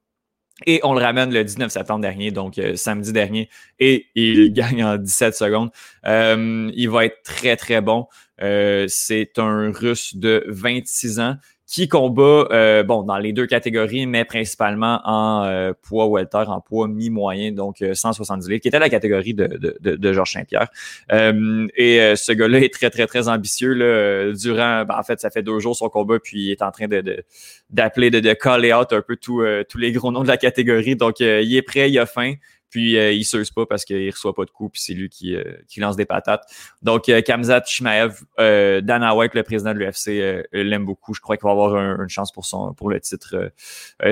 [0.66, 4.82] Et on le ramène le 19 septembre dernier, donc euh, samedi dernier, et il gagne
[4.82, 5.70] en 17 secondes.
[6.06, 8.06] Euh, il va être très, très bon.
[8.42, 11.36] Euh, c'est un Russe de 26 ans
[11.68, 16.62] qui combat euh, bon dans les deux catégories, mais principalement en euh, poids welter, en
[16.62, 20.68] poids mi-moyen, donc 170 euh, livres, qui était la catégorie de, de, de, Georges Saint-Pierre.
[21.10, 23.74] et ce gars-là est très, très, très ambitieux.
[23.74, 26.70] Là, durant, ben, en fait, ça fait deux jours son combat, puis il est en
[26.70, 27.22] train de
[27.68, 29.42] d'appeler, de, de, caller out un peu tous
[29.76, 30.96] les gros noms de la catégorie.
[30.96, 32.32] Donc, il est prêt, il a faim.
[32.70, 35.34] Puis euh, il ne pas parce qu'il reçoit pas de coups, puis c'est lui qui,
[35.34, 36.44] euh, qui lance des patates.
[36.82, 41.14] Donc euh, Kamzat Shimaev, euh, Dana White, le président de l'UFC, l'aime beaucoup.
[41.14, 43.52] Je crois qu'il va avoir une chance pour son pour le titre.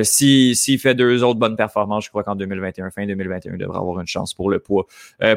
[0.02, 3.78] S'il si, fait deux autres bonnes performances, je crois qu'en 2021, fin 2021, il devrait
[3.78, 4.86] avoir une chance pour le poids,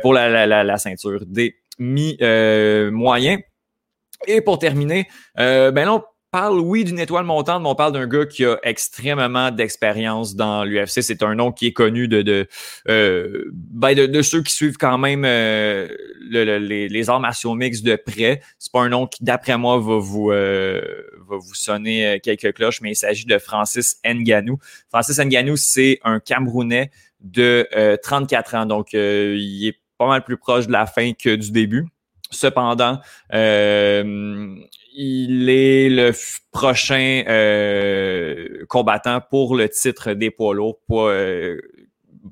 [0.02, 3.42] pour la, la, la, ceinture des mi-moyens.
[4.28, 8.26] Et pour terminer, ben non, parle, oui, d'une étoile montante, mais on parle d'un gars
[8.26, 11.02] qui a extrêmement d'expérience dans l'UFC.
[11.02, 12.48] C'est un nom qui est connu de de,
[12.88, 15.88] euh, ben de, ceux qui suivent quand même euh,
[16.30, 18.42] les, arts martiaux mix de près.
[18.58, 20.82] C'est pas un nom qui, d'après moi, va vous euh,
[21.28, 24.58] va vous sonner quelques cloches, mais il s'agit de Francis Nganou.
[24.89, 27.68] Francis Nganou, c'est un Camerounais de
[28.04, 31.88] 34 ans, donc il est pas mal plus proche de la fin que du début.
[32.32, 33.00] Cependant,
[33.34, 34.56] euh,
[34.94, 36.12] il est le
[36.52, 41.58] prochain euh, combattant pour le titre des poids lourds, pour, euh,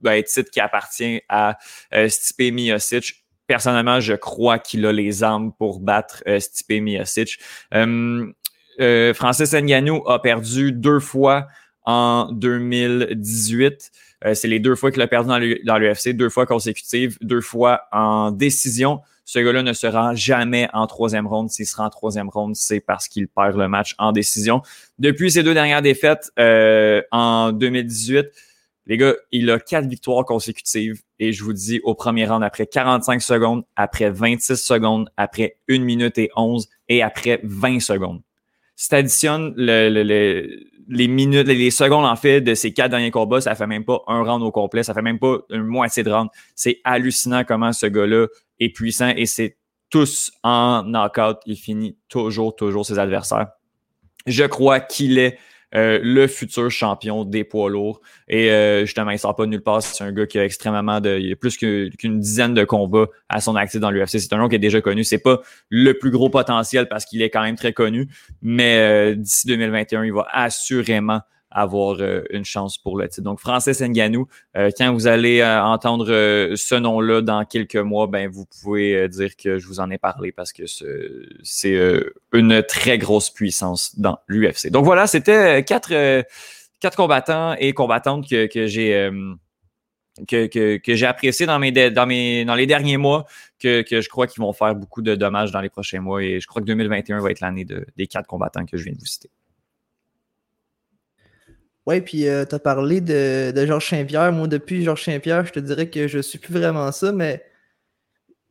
[0.02, 1.58] ben, titre qui appartient à
[1.94, 3.24] euh, Stipe Miocic.
[3.48, 7.40] Personnellement, je crois qu'il a les armes pour battre euh, Stipe Miocic.
[9.16, 11.48] Francis Ngannou a perdu deux fois
[11.86, 13.92] en 2018.
[14.34, 18.30] C'est les deux fois qu'il a perdu dans l'UFC, deux fois consécutives, deux fois en
[18.32, 19.00] décision.
[19.28, 21.50] Ce gars-là ne sera jamais en troisième ronde.
[21.50, 24.62] S'il sera en troisième ronde, c'est parce qu'il perd le match en décision.
[25.00, 28.26] Depuis ses deux dernières défaites euh, en 2018,
[28.86, 31.02] les gars, il a quatre victoires consécutives.
[31.20, 35.80] Et je vous dis, au premier round, après 45 secondes, après 26 secondes, après 1
[35.80, 38.22] minute et 11 et après 20 secondes.
[38.80, 39.28] Si tu
[40.90, 44.04] les minutes, les secondes en fait de ces quatre derniers combats, ça fait même pas
[44.08, 46.30] un round au complet, ça fait même pas une moitié de round.
[46.56, 48.28] C'est hallucinant comment ce gars-là
[48.60, 49.58] est puissant et c'est
[49.90, 51.40] tous en knockout.
[51.48, 53.48] Il finit toujours, toujours ses adversaires.
[54.28, 55.40] Je crois qu'il est
[55.76, 58.00] euh, le futur champion des poids lourds.
[58.30, 59.84] Et euh, justement, il sort pas nulle part.
[59.84, 61.20] C'est un gars qui a extrêmement de.
[61.20, 64.20] Il a plus qu'une dizaine de combats à son actif dans l'UFC.
[64.20, 65.04] C'est un nom qui est déjà connu.
[65.04, 68.08] C'est pas le plus gros potentiel parce qu'il est quand même très connu.
[68.42, 71.20] Mais euh, d'ici 2021, il va assurément
[71.52, 73.24] avoir euh, une chance pour le titre.
[73.24, 76.08] Donc, Francis Nganou, euh, quand vous allez euh, entendre
[76.56, 80.32] ce nom-là dans quelques mois, ben vous pouvez dire que je vous en ai parlé
[80.32, 80.64] parce que
[81.44, 84.70] c'est une très grosse puissance dans l'UFC.
[84.70, 86.24] Donc voilà, c'était quatre,
[86.80, 89.10] quatre combattants et combattantes que, que j'ai
[90.28, 93.26] que, que, j'ai apprécié dans mes, dans mes dans les derniers mois,
[93.60, 96.24] que, que je crois qu'ils vont faire beaucoup de dommages dans les prochains mois.
[96.24, 98.94] Et je crois que 2021 va être l'année de, des quatre combattants que je viens
[98.94, 99.30] de vous citer.
[101.88, 104.34] Ouais, puis euh, tu as parlé de, de Georges Saint-Pierre.
[104.34, 107.42] Moi, depuis Georges Saint-Pierre, je te dirais que je suis plus vraiment ça, mais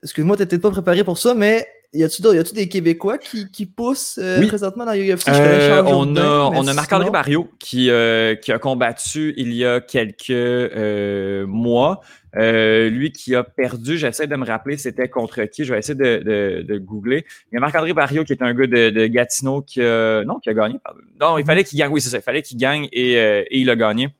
[0.02, 4.46] excuse-moi, tu pas préparé pour ça, mais y a-tu des Québécois qui, qui poussent euh,
[4.46, 5.28] présentement dans l'UFC?
[5.28, 9.80] Euh, on, a, on a Marc-André Barrio qui, euh, qui a combattu il y a
[9.80, 12.00] quelques euh, mois.
[12.36, 15.94] Euh, lui qui a perdu, j'essaie de me rappeler c'était contre qui, je vais essayer
[15.94, 17.24] de, de, de googler.
[17.50, 20.38] Il y a Marc-André Barrio qui est un gars de, de Gatineau qui a, non,
[20.38, 20.78] qui a gagné.
[21.18, 23.60] Non, il fallait qu'il gagne, oui, c'est ça, il fallait qu'il gagne et, euh, et,
[23.60, 24.10] il a gagné.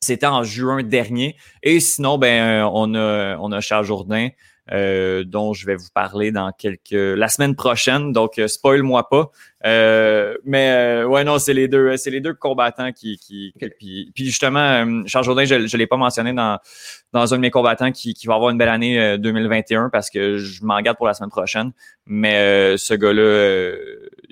[0.00, 1.36] C'était en juin dernier.
[1.62, 4.28] Et sinon, ben, on a, on a Charles Jourdain,
[4.72, 8.12] euh, dont je vais vous parler dans quelques la semaine prochaine.
[8.12, 9.30] Donc, euh, spoil-moi pas.
[9.64, 15.04] Euh, mais ouais, non, c'est les deux, c'est les deux combattants qui, qui, puis, justement,
[15.06, 16.58] Charles Jourdain, je, ne l'ai pas mentionné dans
[17.12, 20.36] dans un de mes combattants qui, qui va avoir une belle année 2021 parce que
[20.36, 21.72] je m'en garde pour la semaine prochaine.
[22.06, 23.74] Mais ce gars-là,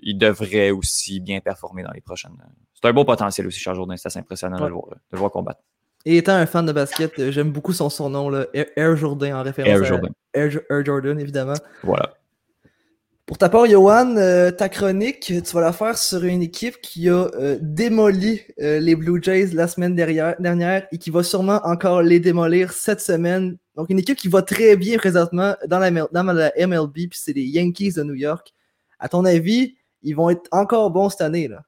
[0.03, 2.37] il devrait aussi bien performer dans les prochaines.
[2.75, 3.96] C'est un beau potentiel aussi, Charles Jourdain.
[3.96, 5.61] C'est assez impressionnant de, le voir, de le voir combattre.
[6.09, 9.42] Et étant un fan de basket, euh, j'aime beaucoup son surnom, là, Air Jordan, en
[9.42, 10.12] référence Air Jordan.
[10.35, 11.57] à Air, Jordan, évidemment.
[11.83, 12.14] Voilà.
[13.27, 17.09] Pour ta part, Johan, euh, ta chronique, tu vas la faire sur une équipe qui
[17.09, 22.03] a euh, démoli les Blue Jays la semaine dernière, dernière et qui va sûrement encore
[22.03, 23.59] les démolir cette semaine.
[23.75, 27.33] Donc, une équipe qui va très bien présentement dans la, dans la MLB, puis c'est
[27.33, 28.55] les Yankees de New York.
[29.01, 31.64] À ton avis, ils vont être encore bons cette année, là?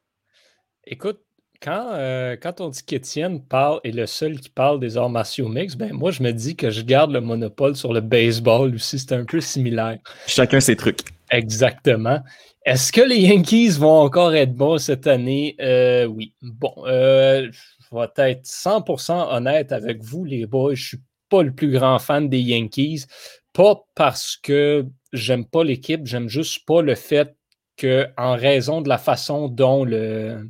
[0.85, 1.19] Écoute,
[1.61, 5.49] quand, euh, quand on dit qu'Étienne parle est le seul qui parle des arts martiaux
[5.49, 8.99] mix, ben moi je me dis que je garde le monopole sur le baseball aussi,
[8.99, 9.99] c'est un peu similaire.
[10.27, 11.01] Chacun ses trucs.
[11.31, 12.21] Exactement.
[12.65, 15.57] Est-ce que les Yankees vont encore être bons cette année?
[15.61, 16.35] Euh, oui.
[16.43, 20.75] Bon, euh, je vais être 100% honnête avec vous, les boys.
[20.75, 23.07] Je suis pas le plus grand fan des Yankees.
[23.53, 27.35] Pas parce que j'aime pas l'équipe, j'aime juste pas le fait
[27.77, 30.49] que, en raison de la façon dont le,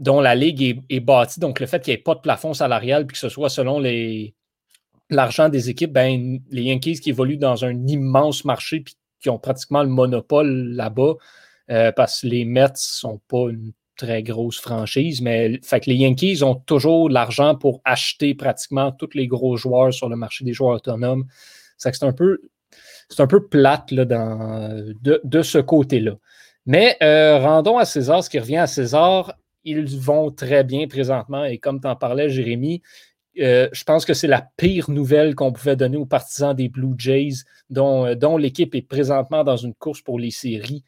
[0.00, 3.06] dont la ligue est, bâtie, donc le fait qu'il n'y ait pas de plafond salarial,
[3.06, 3.80] puis que ce soit selon
[5.10, 9.38] l'argent des équipes, ben, les Yankees qui évoluent dans un immense marché, puis qui ont
[9.38, 11.14] pratiquement le monopole là-bas,
[11.70, 15.90] euh, parce que les Mets ne sont pas une très grosse franchise, mais fait que
[15.90, 20.44] les Yankees ont toujours l'argent pour acheter pratiquement tous les gros joueurs sur le marché
[20.44, 21.26] des joueurs autonomes.
[21.76, 22.40] C'est un peu
[23.10, 26.12] c'est plate là, de, ce côté-là.
[26.64, 31.44] Mais euh, rendons à César ce qui revient à César ils vont très bien présentement.
[31.44, 32.82] Et comme tu en parlais, Jérémy,
[33.38, 36.94] euh, je pense que c'est la pire nouvelle qu'on pouvait donner aux partisans des Blue
[36.98, 40.84] Jays, dont, euh, l'équipe est présentement dans une course pour les séries.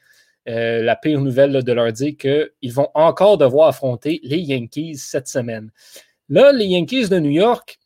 [0.48, 5.28] Euh, la pire nouvelle de leur dire qu'ils vont encore devoir affronter les Yankees cette
[5.28, 5.70] semaine.
[6.28, 7.78] Là, les Yankees de New York,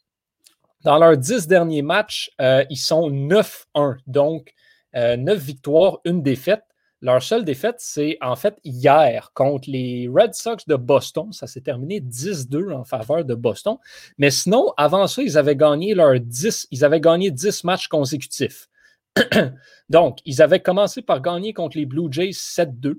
[0.82, 2.30] dans leurs dix derniers matchs,
[2.70, 4.54] ils sont 9-1, donc
[4.94, 6.62] 9 victoires, une défaite.
[7.06, 11.32] Leur seule défaite, c'est en fait hier contre les Red Sox de Boston.
[11.32, 13.76] Ça s'est terminé 10-2 en faveur de Boston.
[14.18, 18.68] Mais sinon, avant ça, ils avaient gagné leurs 10, ils avaient gagné 10 matchs consécutifs.
[19.88, 22.96] Donc, ils avaient commencé par gagner contre les Blue Jays 7-2.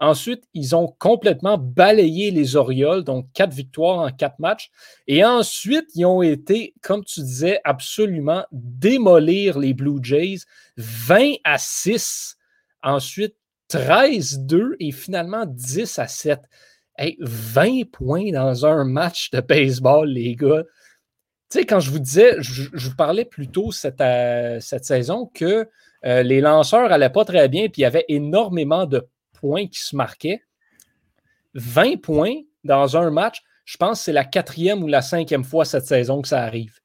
[0.00, 4.70] Ensuite, ils ont complètement balayé les Orioles, donc quatre victoires en quatre matchs.
[5.06, 10.38] Et ensuite, ils ont été, comme tu disais, absolument démolir les Blue Jays
[10.78, 12.38] 20 à 6
[12.82, 13.36] Ensuite,
[13.70, 16.40] 13-2 et finalement 10 à 7.
[17.18, 20.64] 20 points dans un match de baseball, les gars.
[21.50, 25.30] Tu sais, quand je vous disais, je, vous parlais plus tôt cette, euh, cette saison
[25.32, 25.68] que
[26.04, 29.80] euh, les lanceurs n'allaient pas très bien, puis il y avait énormément de points qui
[29.80, 30.42] se marquaient.
[31.54, 35.64] 20 points dans un match, je pense que c'est la quatrième ou la cinquième fois
[35.64, 36.80] cette saison que ça arrive.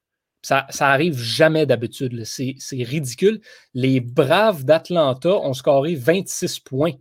[0.45, 2.23] Ça, arrive jamais d'habitude.
[2.23, 3.41] C'est ridicule.
[3.73, 6.91] Les Braves d'Atlanta ont scoré 26 points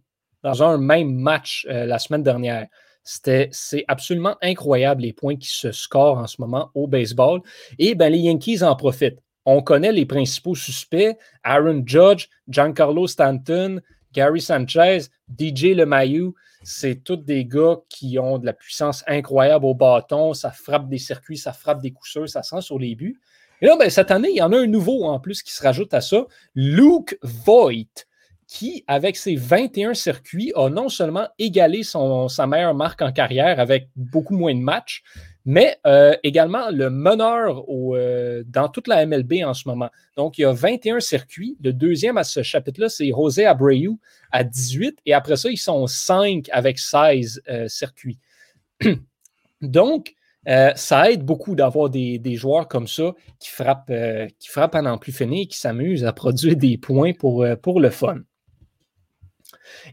[0.42, 2.68] dans un même match euh, la semaine dernière.
[3.02, 3.50] C'est
[3.87, 7.42] absolument incroyable les points qui se scorent en ce moment au baseball.
[7.78, 9.20] Et ben, les Yankees en profitent.
[9.44, 13.83] On connaît les principaux suspects Aaron Judge, Giancarlo Stanton,
[14.14, 15.00] Gary Sanchez,
[15.38, 16.33] DJ LeMayu.
[16.62, 20.33] C'est tous des gars qui ont de la puissance incroyable au bâton.
[20.33, 23.20] Ça frappe des circuits, ça frappe des coups ça sent sur les buts.
[23.61, 25.62] Et là, ben, cette année, il y en a un nouveau en plus qui se
[25.62, 28.05] rajoute à ça, Luke Voigt,
[28.46, 33.88] qui, avec ses 21 circuits, a non seulement égalé sa meilleure marque en carrière avec
[33.96, 35.03] beaucoup moins de matchs,
[35.44, 39.90] mais euh, également le meneur euh, dans toute la MLB en ce moment.
[40.16, 41.57] Donc, il y a 21 circuits.
[41.62, 43.74] Le deuxième à ce chapitre-là, c'est José Abreu
[44.30, 45.00] à 18.
[45.04, 48.18] Et après ça, ils sont 5 avec 16 euh, circuits.
[49.61, 50.14] Donc,
[50.76, 53.90] ça aide beaucoup d'avoir des, joueurs comme ça qui frappent,
[54.38, 58.18] qui frappent à plus finir, qui s'amusent à produire des points pour le fun.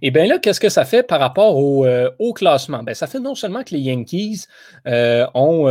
[0.02, 1.86] Et bien là, qu'est-ce que ça fait par rapport au,
[2.20, 2.84] au classement?
[2.84, 4.46] Ben, ça fait non seulement que les Yankees
[4.86, 5.68] ont,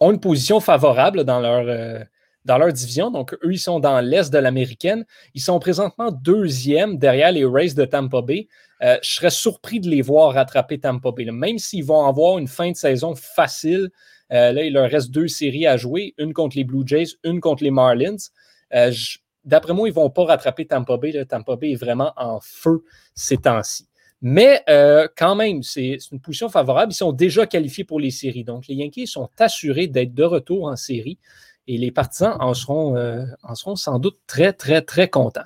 [0.00, 3.10] ont, une position favorable dans leur, division.
[3.10, 5.04] Donc, eux, ils sont dans l'est de l'américaine.
[5.34, 8.48] Ils sont présentement deuxième derrière les Rays de Tampa Bay.
[8.82, 11.24] Euh, je serais surpris de les voir rattraper Tampa Bay.
[11.26, 13.90] Même s'ils vont avoir une fin de saison facile,
[14.32, 17.40] euh, là, il leur reste deux séries à jouer, une contre les Blue Jays, une
[17.40, 18.16] contre les Marlins.
[18.74, 18.90] Euh,
[19.44, 21.24] d'après moi, ils ne vont pas rattraper Tampa Bay.
[21.26, 22.84] Tampa Bay est vraiment en feu
[23.14, 23.88] ces temps-ci.
[24.20, 24.62] Mais
[25.16, 26.92] quand même, c'est une position favorable.
[26.92, 28.44] Ils sont déjà qualifiés pour les séries.
[28.44, 31.18] Donc, les Yankees sont assurés d'être de retour en série.
[31.66, 32.96] et les partisans en seront,
[33.42, 35.42] en seront sans doute très, très, très contents.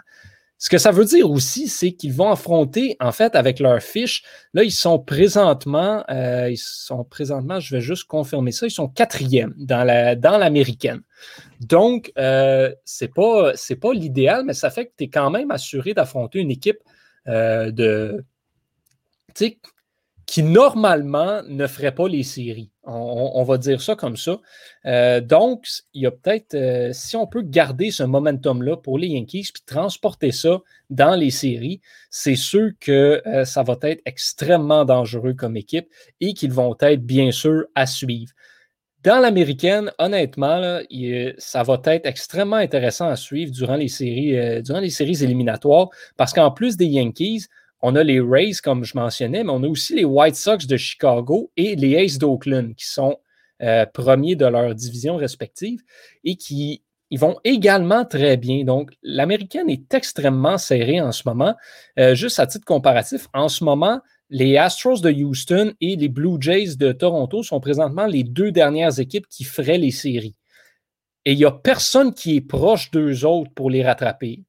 [0.59, 4.22] Ce que ça veut dire aussi, c'est qu'ils vont affronter, en fait, avec leur fiche,
[4.54, 8.88] là, ils sont présentement, euh, ils sont présentement, je vais juste confirmer ça, ils sont
[8.88, 11.02] quatrièmes dans, la, l'américaine.
[11.61, 15.92] Donc, euh, c'est pas, pas l'idéal, mais ça fait que tu es quand même assuré
[15.92, 16.78] d'affronter une équipe
[17.28, 18.24] euh, de,
[20.27, 22.70] qui normalement ne ferait pas les séries.
[22.83, 24.41] On, va dire ça comme ça.
[24.85, 29.09] Euh, donc, il y a peut-être, euh, si on peut garder ce momentum-là pour les
[29.09, 30.61] Yankees, puis transporter ça
[30.91, 35.89] dans les séries, c'est sûr que euh, ça va être extrêmement dangereux comme équipe
[36.20, 38.33] et qu'ils vont être bien sûr à suivre.
[39.03, 40.81] Dans l'américaine, honnêtement,
[41.39, 46.33] ça va être extrêmement intéressant à suivre durant les séries, durant les séries éliminatoires, parce
[46.33, 47.47] qu'en plus des Yankees,
[47.89, 50.76] on a les Rays, comme je mentionnais, mais on a aussi les White Sox de
[50.76, 53.16] Chicago et les Aces d'Oakland, qui sont
[53.62, 55.78] euh, premiers de leur division respective
[56.24, 56.82] et qui
[57.12, 58.64] vont également très bien.
[58.64, 61.55] Donc, l'américaine est extrêmement serrée en ce moment.
[62.01, 66.39] Euh, juste à titre comparatif, en ce moment, les Astros de Houston et les Blue
[66.41, 70.34] Jays de Toronto sont présentement les deux dernières équipes qui feraient les séries.
[71.24, 74.43] Et il n'y a personne qui est proche d'eux autres pour les rattraper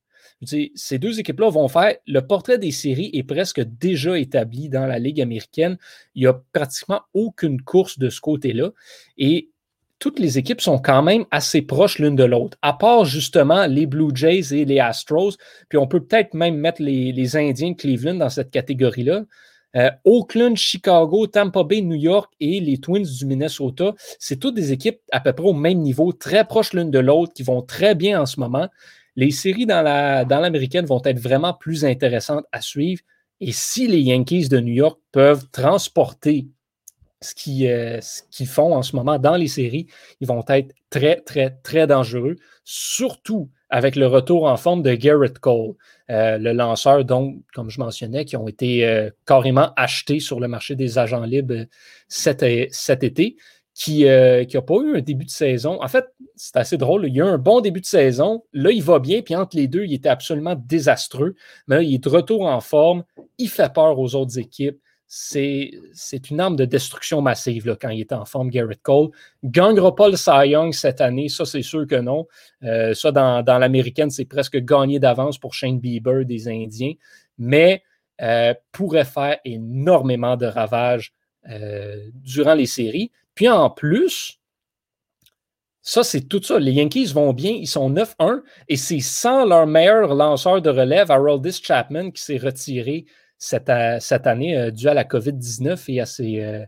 [0.44, 5.00] ces deux équipes-là vont faire le portrait des séries est presque déjà établi dans la
[5.00, 5.78] Ligue américaine.
[6.16, 8.72] Il n'y a pratiquement aucune course de ce côté-là.
[9.18, 9.50] Et
[10.00, 13.88] toutes les équipes sont quand même assez proches l'une de l'autre, à part justement les
[13.88, 15.38] Blue Jays et les Astros.
[15.70, 19.24] Puis on peut peut-être même mettre les, Indiens de Cleveland dans cette catégorie-là.
[19.76, 24.72] Euh, Oakland, Chicago, Tampa Bay, New York et les Twins du Minnesota, c'est toutes des
[24.72, 27.94] équipes à peu près au même niveau, très proches l'une de l'autre, qui vont très
[27.94, 28.70] bien en ce moment
[29.18, 33.02] les séries dans, la, dans l'américaine vont être vraiment plus intéressantes à suivre.
[33.42, 36.48] Et si les Yankees de New York peuvent transporter
[37.20, 38.00] ce qu'ils, euh,
[38.46, 39.88] font en ce moment dans les séries,
[40.22, 45.40] ils vont être très, très, très dangereux, surtout avec le retour en forme de Garrett
[45.40, 45.74] Cole,
[46.10, 50.48] euh, le lanceur, donc, comme je mentionnais, qui ont été euh, carrément achetés sur le
[50.48, 51.66] marché des agents libres
[52.08, 53.36] cet, été
[53.74, 55.82] qui n'a euh, pas eu un début de saison.
[55.84, 56.06] En fait,
[56.38, 57.06] c'est assez drôle.
[57.08, 58.44] Il y a eu un bon début de saison.
[58.54, 59.22] Là, il va bien.
[59.22, 61.36] Puis entre les deux, il était absolument désastreux.
[61.68, 63.04] Mais là, il est de retour en forme.
[63.38, 64.80] Il fait peur aux autres équipes.
[65.10, 65.72] C'est
[66.30, 69.10] une arme de destruction massive là, quand il est en forme, Garrett Cole.
[69.44, 72.28] Gagnera pas le Cy cette année, ça c'est sûr que non.
[72.64, 76.92] Euh, ça, dans, l'américaine, c'est presque gagné d'avance pour Shane Bieber des Indiens,
[77.38, 77.84] mais
[78.22, 81.14] euh, pourrait faire énormément de ravages
[82.26, 83.10] durant les séries.
[83.34, 84.38] Puis en plus,
[85.88, 86.60] ça, c'est tout ça.
[86.60, 91.10] Les Yankees vont bien, ils sont 9-1 et c'est sans leur meilleur lanceur de relève,
[91.10, 93.06] Haroldis Chapman, qui s'est retiré
[93.38, 96.66] cette, euh, cette année euh, dû à la COVID-19 et à, euh,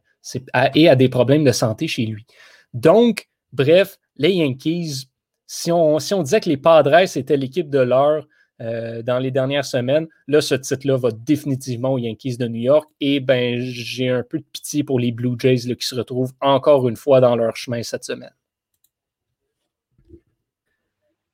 [0.74, 2.26] et à des problèmes de santé chez lui.
[2.74, 5.10] Donc, bref, les Yankees,
[5.46, 8.26] si on, si on disait que les Padres étaient l'équipe de l'heure,
[8.60, 10.06] dans les dernières semaines.
[10.28, 12.90] Là, ce titre-là va définitivement aux Yankees de New York.
[13.00, 16.90] Et ben, j'ai un peu de pitié pour les Blue Jays qui se retrouvent encore
[16.90, 18.34] une fois dans leur chemin cette semaine.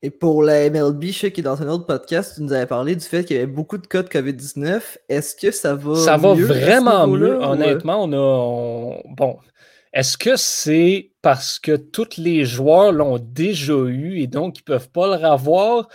[0.02, 2.94] Et pour la MLB, je sais que dans un autre podcast, tu nous avais parlé
[2.94, 4.80] du fait qu'il y avait beaucoup de cas de COVID-19.
[5.08, 8.04] Est-ce que ça va Ça va vraiment mieux, honnêtement.
[8.04, 9.00] On a.
[9.16, 9.38] Bon.
[9.92, 14.76] Est-ce que c'est parce que tous les joueurs l'ont déjà eu et donc ils ne
[14.76, 15.88] peuvent pas le revoir?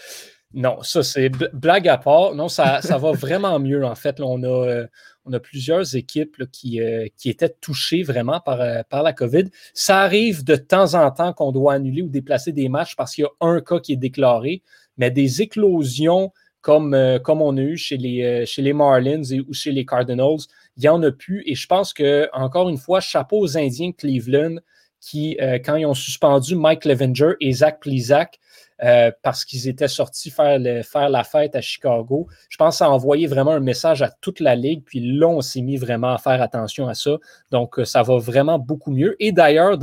[0.53, 2.33] Non, ça c'est blague à part.
[2.33, 4.19] Non, ça, ça va vraiment mieux en fait.
[4.19, 4.87] on, a, euh,
[5.25, 9.45] on a plusieurs équipes qui, euh, qui, étaient touchées vraiment par, euh, par la COVID.
[9.73, 13.23] Ça arrive de temps en temps qu'on doit annuler ou déplacer des matchs parce qu'il
[13.23, 14.61] y a un cas qui est déclaré,
[14.97, 20.37] mais des éclosions comme, comme on a eu chez les, Marlins ou chez les Cardinals,
[20.77, 21.41] il n'y en a plus.
[21.47, 24.57] Et je pense que, encore une fois, chapeau aux Indiens Cleveland
[24.99, 28.39] qui, quand ils ont suspendu Mike Levenger et Zach Plizak,
[28.83, 32.27] euh, parce qu'ils étaient sortis faire, faire la fête à Chicago.
[32.49, 34.83] Je pense que ça a envoyé vraiment un message à toute la ligue.
[34.83, 37.17] Puis là, on s'est mis vraiment à faire attention à ça.
[37.51, 39.15] Donc, euh, ça va vraiment beaucoup mieux.
[39.19, 39.77] Et d'ailleurs,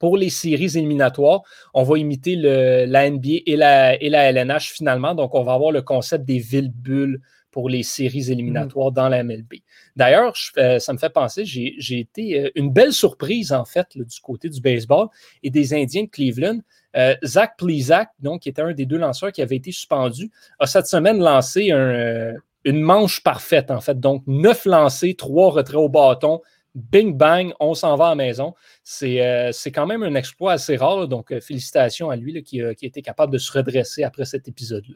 [0.00, 1.42] pour les séries éliminatoires,
[1.72, 5.14] on va imiter le, la NBA et la, et la LNH finalement.
[5.14, 7.20] Donc, on va avoir le concept des villes-bulles
[7.52, 9.54] pour les séries éliminatoires dans la MLB.
[9.94, 14.48] D'ailleurs, euh, ça me fait penser, j'ai été une belle surprise en fait du côté
[14.48, 15.08] du baseball
[15.42, 16.60] et des Indiens de Cleveland.
[16.96, 20.66] Euh, Zach Plizak, donc, qui était un des deux lanceurs qui avait été suspendu, a
[20.66, 22.32] cette semaine lancé euh,
[22.64, 23.98] une manche parfaite, en fait.
[24.00, 26.40] Donc, neuf lancés, trois retraits au bâton.
[26.74, 28.54] Bing bang, on s'en va à la maison.
[28.84, 31.08] C'est euh, quand même un exploit assez rare.
[31.08, 34.94] donc, félicitations à lui qui, a été capable de se redresser après cet épisode-là.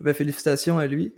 [0.00, 1.14] Ben, félicitations à lui.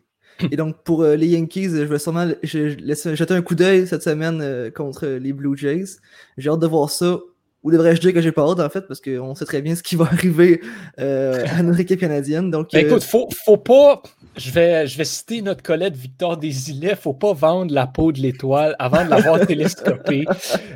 [0.51, 5.07] Et donc, pour les Yankees, je vais sûrement jeter un coup d'œil cette semaine contre
[5.07, 5.99] les Blue Jays.
[6.37, 7.21] J'ai hâte de voir ça
[7.65, 9.83] Ou devrais-je dire que j'ai pas hâte, en fait, parce qu'on sait très bien ce
[9.83, 10.61] qui va arriver
[11.01, 12.51] euh, à notre équipe canadienne.
[12.51, 14.03] Donc, ben, écoute, faut, faut pas.
[14.37, 16.97] Je vais, je vais citer notre collègue Victor Desilets.
[16.97, 20.25] Faut pas vendre la peau de l'étoile avant de l'avoir télescopée.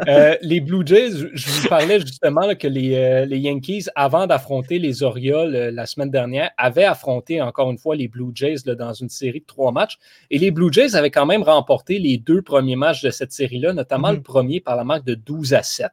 [0.07, 5.03] Euh, les Blue Jays, je vous parlais justement que les, les, Yankees, avant d'affronter les
[5.03, 9.41] Orioles la semaine dernière, avaient affronté encore une fois les Blue Jays dans une série
[9.41, 9.99] de trois matchs.
[10.31, 13.73] Et les Blue Jays avaient quand même remporté les deux premiers matchs de cette série-là,
[13.73, 14.23] notamment le mm-hmm.
[14.23, 15.91] premier par la marque de 12 à 7.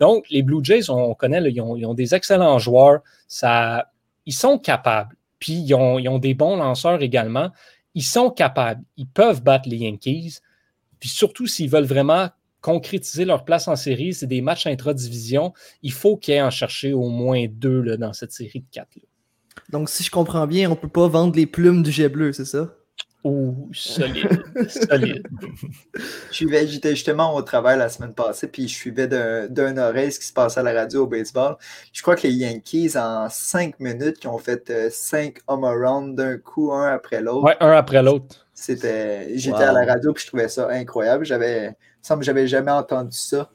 [0.00, 3.00] Donc, les Blue Jays, on connaît, ils, ont, des excellents joueurs.
[3.28, 3.90] Ça,
[4.26, 5.15] ils sont capables.
[5.38, 7.50] Puis, ils ont, des bons lanceurs également.
[7.94, 8.82] Ils sont capables.
[8.96, 10.38] Ils peuvent battre les Yankees.
[11.00, 12.30] Puis surtout, s'ils veulent vraiment
[12.60, 15.52] concrétiser leur place en série, c'est des matchs intra-division.
[15.82, 18.98] Il faut qu'ils aient en chercher au moins deux là, dans cette série de quatre.
[19.68, 22.32] Donc, si je comprends bien, on ne peut pas vendre les plumes du jet bleu,
[22.32, 22.74] c'est ça?
[23.28, 25.26] Oh, solide, solide.
[26.30, 30.32] J'étais justement au travail la semaine passée, puis je suivais d'un oreille ce qui se
[30.32, 31.56] passait à la radio au baseball.
[31.92, 36.14] Je crois que les Yankees, en cinq minutes, qui ont fait euh, cinq home runs
[36.14, 37.42] d'un coup, un après l'autre.
[37.42, 38.46] Ouais, un après l'autre.
[38.54, 41.24] C'était, J'étais à la radio, puis je trouvais ça incroyable.
[41.24, 43.50] J'avais, semble que j'avais jamais entendu ça.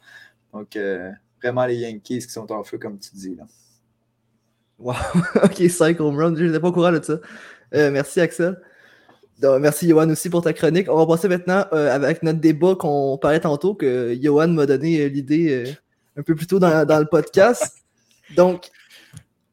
[0.51, 1.09] Donc, euh,
[1.41, 3.35] vraiment, les Yankees qui sont en feu, comme tu dis.
[3.37, 3.45] Là.
[4.79, 4.95] Wow,
[5.43, 7.19] ok, 5 home runs, je n'étais pas au courant de ça.
[7.73, 8.59] Euh, merci, Axel
[9.59, 10.87] merci Johan aussi pour ta chronique.
[10.89, 15.01] On va passer maintenant euh, avec notre débat qu'on parlait tantôt, que Johan m'a donné
[15.01, 15.71] euh, l'idée euh,
[16.17, 17.77] un peu plus tôt dans, le podcast.
[18.35, 18.69] Donc,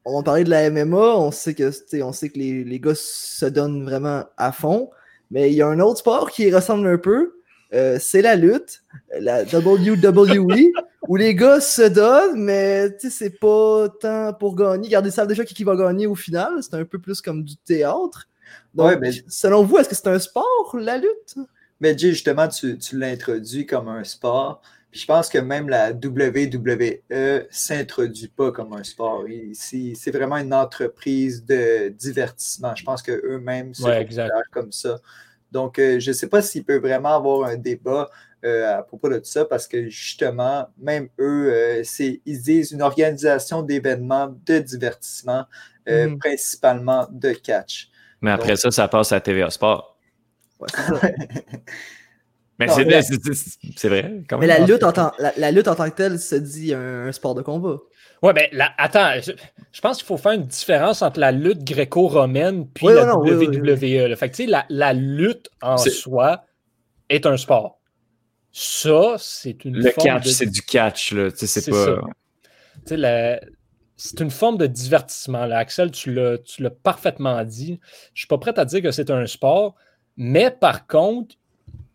[0.05, 1.17] on va parler de la MMA.
[1.17, 1.71] On sait que,
[2.03, 4.91] on sait que les, les, gars se donnent vraiment à fond.
[5.31, 7.35] Mais il y a un autre sport qui ressemble un peu.
[7.71, 8.83] c'est la lutte,
[9.21, 10.73] la WWE,
[11.07, 14.87] où les gars se donnent, mais c'est pas tant pour gagner.
[14.87, 16.55] Regardez, ça déjà qui va gagner au final.
[16.63, 18.29] C'est un peu plus comme du théâtre.
[18.79, 21.37] Donc, selon vous, est-ce que c'est un sport, la lutte?
[21.81, 24.63] Mais Jay, justement, tu, tu l'introduis comme un sport.
[24.91, 27.03] Puis je pense que même la WWE
[27.51, 29.25] s'introduit pas comme un sport.
[29.53, 32.75] C'est vraiment une entreprise de divertissement.
[32.75, 34.09] Je pense qu'eux-mêmes se ouais,
[34.51, 34.99] comme ça.
[35.51, 38.11] Donc, euh, je ne sais pas s'il peut vraiment avoir un débat
[38.45, 43.63] euh, à propos de ça parce que justement, même eux, euh, ils disent une organisation
[43.63, 45.45] d'événements de divertissement,
[45.87, 46.19] mm-hmm.
[46.19, 47.91] principalement de catch.
[48.21, 49.97] Mais après ça, ça passe à TVA Sport.
[50.61, 51.15] Ouais, c'est
[52.59, 54.25] Mais c'est vrai.
[54.41, 57.37] mais la lutte, en tant, la, lutte en tant que telle se dit un, sport
[57.37, 57.77] de combat.
[58.21, 62.87] Ouais, mais attends, je, pense qu'il faut faire une différence entre la lutte gréco-romaine puis
[62.89, 64.17] la WWE.
[64.17, 66.43] fait que, la, la lutte en soi
[67.09, 67.79] est un sport.
[68.51, 71.29] Ça, c'est une Le catch, c'est du catch, là.
[71.33, 71.95] C'est pas.
[71.95, 72.51] Tu
[72.87, 73.39] sais, la,
[73.99, 75.45] c'est une forme de divertissement.
[75.45, 75.59] Là.
[75.59, 77.67] Axel, tu l'as parfaitement dit.
[77.67, 79.75] Je ne suis pas prêt à dire que c'est un sport,
[80.17, 81.35] mais par contre,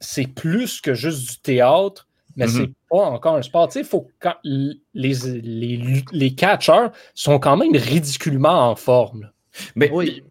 [0.02, 2.66] c'est plus que juste du théâtre, mais ce mm-hmm.
[2.66, 3.70] c'est pas encore un sport.
[3.70, 9.32] Tu sais, faut quand les, les, les catcheurs sont quand même ridiculement en forme.
[9.76, 10.24] Mais oui.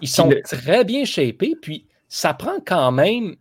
[0.00, 3.36] Ils sont très bien shapés, puis ça prend quand même.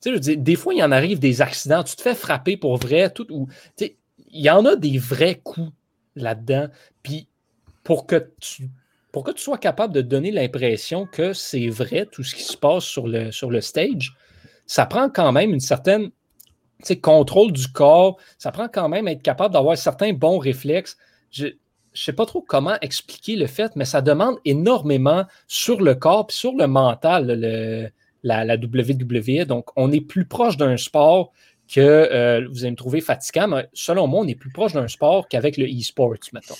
[0.00, 2.14] Tu sais, je dis, des fois, il y en arrive des accidents, tu te fais
[2.14, 3.96] frapper pour vrai, tout, ou, tu sais,
[4.30, 5.72] il y en a des vrais coups
[6.16, 6.68] là-dedans.
[7.02, 7.28] Puis
[7.84, 8.68] pour que tu
[9.12, 12.54] pour que tu sois capable de donner l'impression que c'est vrai tout ce qui se
[12.54, 14.14] passe sur le, stage,
[14.66, 16.10] ça prend quand même une certaine
[17.00, 20.98] contrôle du corps, ça prend quand même être capable d'avoir certains bons réflexes.
[21.30, 21.52] Je ne
[21.94, 26.32] sais pas trop comment expliquer le fait, mais ça demande énormément sur le corps et
[26.34, 27.88] sur le mental, le,
[28.22, 29.46] la, la WWE.
[29.46, 31.32] Donc, on est plus proche d'un sport
[31.72, 34.88] que euh, vous allez me trouver fatigant, mais selon moi, on est plus proche d'un
[34.88, 36.54] sport qu'avec le e-sport, mettons.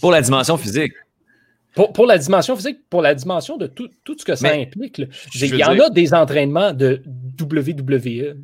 [0.00, 0.92] Pour la dimension physique.
[1.74, 3.88] Pour, la dimension physique, pour la dimension de tout,
[4.18, 5.00] ce que ça implique.
[5.34, 7.02] il y en a des entraînements de
[7.40, 8.36] WWE.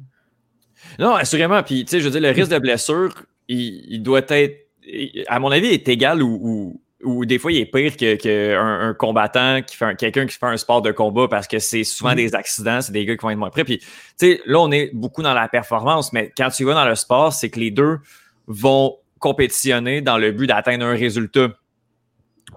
[1.00, 1.62] Non, assurément.
[1.64, 3.12] Puis, tu sais, je veux dire, le risque de blessure,
[3.48, 4.68] il, doit être,
[5.26, 6.80] à mon avis, est égal ou, ou
[7.24, 10.56] des fois il est pire qu'un que un combattant qui fait quelqu'un qui fait un
[10.56, 12.16] sport de combat parce que c'est souvent mm-hmm.
[12.16, 13.64] des accidents, c'est des gars qui vont être moins prêts.
[13.64, 13.86] Puis, tu
[14.16, 17.32] sais, là, on est beaucoup dans la performance, mais quand tu vas dans le sport,
[17.32, 17.98] c'est que les deux
[18.46, 21.48] vont compétitionner dans le but d'atteindre un résultat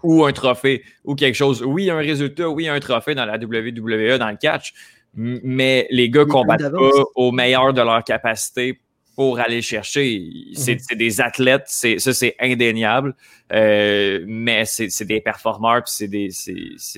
[0.03, 1.63] ou un trophée ou quelque chose.
[1.63, 4.73] Oui, un résultat, oui, un trophée dans la WWE, dans le catch,
[5.13, 8.79] mais les gars combattent pas au meilleur de leur capacité
[9.19, 10.31] pour aller chercher.
[10.53, 10.97] C'est mhm.
[10.97, 13.13] des athlètes, ça c'est indéniable,
[13.51, 16.29] euh, mais c'est des performeurs, puis c'est des,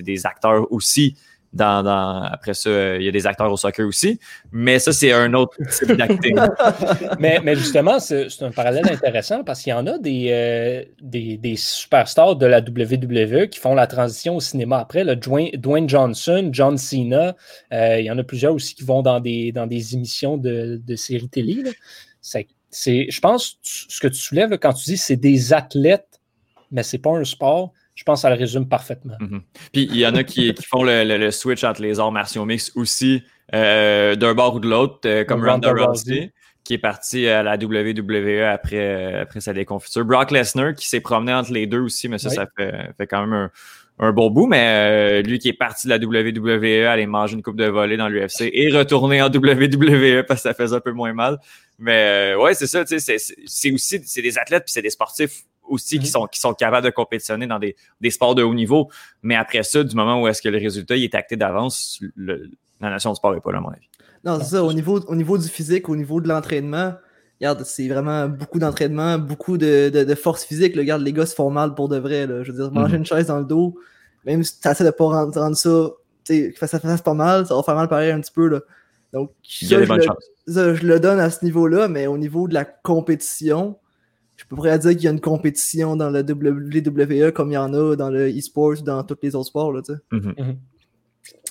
[0.04, 1.18] des acteurs aussi.
[1.52, 4.20] Dans, dans, après ça, il y a des acteurs au soccer aussi,
[4.54, 6.34] mais ça, c'est un autre type d'activité.
[7.20, 11.36] mais, mais, justement, c'est un parallèle intéressant parce qu'il y en a des, euh, des,
[11.36, 15.04] des, superstars de la WWE qui font la transition au cinéma après.
[15.04, 17.36] le Dwayne, Johnson, John Cena,
[17.74, 20.80] euh, il y en a plusieurs aussi qui vont dans des, dans des émissions de,
[20.86, 21.64] de séries télé.
[22.22, 22.48] C'est,
[23.10, 26.20] je pense, ce que tu soulèves quand tu dis c'est des athlètes,
[26.72, 29.18] mais c'est pas un sport, je pense que ça le résume parfaitement.
[29.20, 29.42] Mhm.
[29.74, 33.24] Puis il y en a qui, font le, switch entre les arts martiaux mix aussi,
[33.54, 36.32] euh, d'un bord ou de l'autre, euh, comme Ronda Rousey,
[36.64, 40.06] qui est parti à la WWE après, après sa déconfiture.
[40.06, 43.22] Brock Lesnar, qui s'est promené entre les deux aussi, mais ça, ça fait, fait, quand
[43.22, 43.52] même un,
[44.02, 47.44] un bon bout, mais euh, lui qui est parti de la WWE, aller manger une
[47.44, 50.92] coupe de volée dans l'UFC et retourner en WWE parce que ça faisait un peu
[50.92, 51.38] moins mal.
[51.82, 55.98] Mais euh, ouais, c'est ça, c'est aussi c'est des athlètes puis c'est des sportifs aussi
[55.98, 56.12] qui, mhm.
[56.12, 57.76] sont, qui sont capables de compétitionner dans des,
[58.12, 58.92] sports de haut niveau.
[59.24, 62.38] Mais après ça, du moment où est-ce que le résultat il est acté d'avance, la
[62.80, 63.90] nation du sport n'est pas là, à mon avis.
[64.24, 64.64] Non, c'est ça.
[64.64, 66.94] Au niveau, au niveau du physique, au niveau de l'entraînement,
[67.40, 70.76] regarde, c'est vraiment beaucoup d'entraînement, beaucoup de, force physique.
[70.76, 72.28] Regarde, les gars se font mal pour de vrai.
[72.44, 73.00] Je veux dire, manger mhm.
[73.00, 73.76] une chaise dans le dos,
[74.24, 75.90] même si tu essaies de pas rendre, rendre ça,
[76.28, 78.48] que ça fasse pas mal, ça va faire mal pareil un petit peu.
[78.48, 78.60] Là.
[79.14, 83.78] Donc, je, le, donne à ce niveau-là, mais au niveau de la compétition,
[84.38, 87.74] je pourrais dire qu'il y a une compétition dans le WWE comme il y en
[87.74, 89.74] a dans le e-sport, dans tous les autres sports.
[89.74, 89.82] Là,
[90.12, 90.34] mhm.
[90.38, 90.58] Mhm.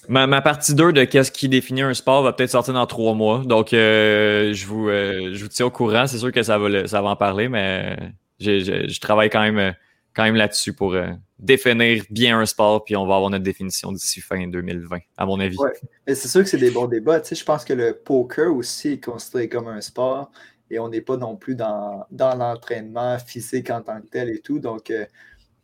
[0.08, 3.42] Ma, partie 2 de qu'est-ce qui définit un sport va peut-être sortir dans trois mois.
[3.44, 6.06] Donc, euh, je, vous, euh, je vous tiens au courant.
[6.06, 7.96] C'est sûr que ça va, ça va en parler, mais
[8.40, 9.74] je, travaille quand même,
[10.14, 12.84] quand même là-dessus pour euh, définir bien un sport.
[12.84, 15.58] Puis on va avoir notre définition d'ici fin 2020, à mon avis.
[15.58, 15.72] Ouais.
[16.06, 17.20] Mais c'est sûr que c'est des bons débats.
[17.20, 20.30] Tu je pense que le poker aussi est considéré comme un sport
[20.70, 24.40] et on n'est pas non plus dans, dans l'entraînement physique en tant que tel et
[24.40, 24.58] tout.
[24.60, 24.92] Donc,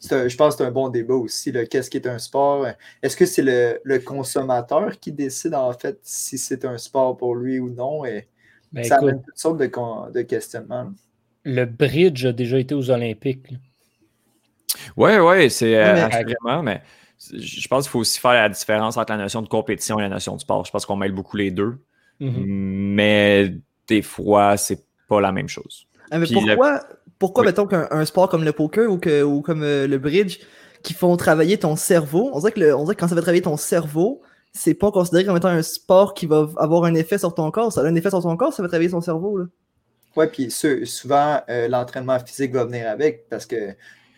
[0.00, 1.52] je pense que c'est un bon débat aussi.
[1.70, 2.66] Qu'est-ce qui est un sport?
[3.02, 7.58] Est-ce que c'est le, consommateur qui décide en fait si c'est un sport pour lui
[7.58, 8.04] ou non?
[8.04, 8.28] Et
[8.72, 10.92] ben, ça amène toutes sortes de, questionnements.
[11.44, 13.54] Le bridge a déjà été aux Olympiques.
[14.96, 16.82] Oui, oui, c'est euh, vraiment, mais
[17.32, 20.08] je pense qu'il faut aussi faire la différence entre la notion de compétition et la
[20.08, 20.64] notion de sport.
[20.64, 21.78] Je pense qu'on mêle beaucoup les deux.
[22.20, 22.44] Mm-hmm.
[22.46, 23.54] Mais
[23.88, 25.86] des fois, c'est pas la même chose.
[26.10, 26.82] Ah, mais pourquoi,
[27.18, 30.38] pourquoi, mettons, qu'un sport comme le poker ou, que, ou comme euh, le bridge
[30.82, 33.42] qui font travailler ton cerveau, on dirait, que on dirait que quand ça va travailler
[33.42, 37.34] ton cerveau, c'est pas considéré comme étant un sport qui va avoir un effet sur
[37.34, 37.72] ton corps.
[37.72, 39.38] Ça a un effet sur ton corps, ça va travailler ton cerveau.
[39.38, 39.44] Là.
[40.16, 43.74] Ouais, puis souvent, euh, l'entraînement physique va venir avec parce que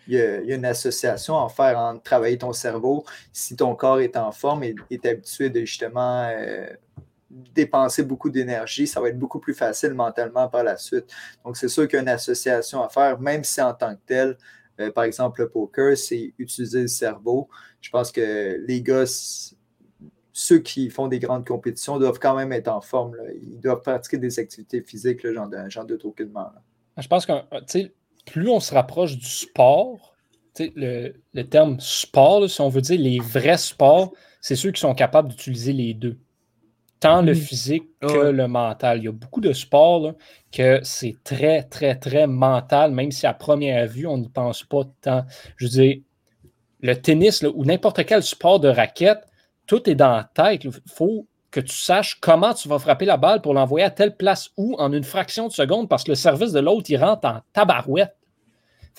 [0.09, 0.21] il y,
[0.53, 4.63] a, une association à faire entre travailler ton cerveau si ton corps est en forme
[4.63, 6.67] et est habitué de justement euh,
[7.29, 11.05] dépenser beaucoup d'énergie, ça va être beaucoup plus facile mentalement par la suite.
[11.45, 14.01] Donc, c'est sûr qu'il y a une association à faire, même si en tant que
[14.05, 14.37] tel,
[14.79, 17.47] euh, par exemple, le poker, c'est utiliser le cerveau.
[17.81, 19.03] Je pense que les gars,
[20.33, 23.15] ceux qui font des grandes compétitions doivent quand même être en forme.
[23.41, 25.19] Ils doivent pratiquer des activités physiques,
[25.67, 26.51] j'en doute aucunement.
[26.97, 27.33] Je pense que
[28.31, 30.15] plus on se rapproche du sport,
[30.59, 34.11] le, le, terme sport, si on veut dire les vrais sports,
[34.41, 36.17] c'est ceux qui sont capables d'utiliser les deux
[36.99, 38.99] tant le physique que le mental.
[38.99, 40.13] Il y a beaucoup de sports
[40.51, 44.83] que c'est très, très, très mental, même si à première vue, on n'y pense pas
[45.01, 45.25] tant.
[45.55, 45.97] Je veux dire,
[46.81, 49.25] le tennis ou n'importe quel sport de raquette,
[49.65, 50.63] tout est dans la tête.
[50.63, 54.15] Il faut que tu saches comment tu vas frapper la balle pour l'envoyer à telle
[54.15, 57.27] place où en une fraction de seconde, parce que le service de l'autre, il rentre
[57.27, 58.15] en tabarouette.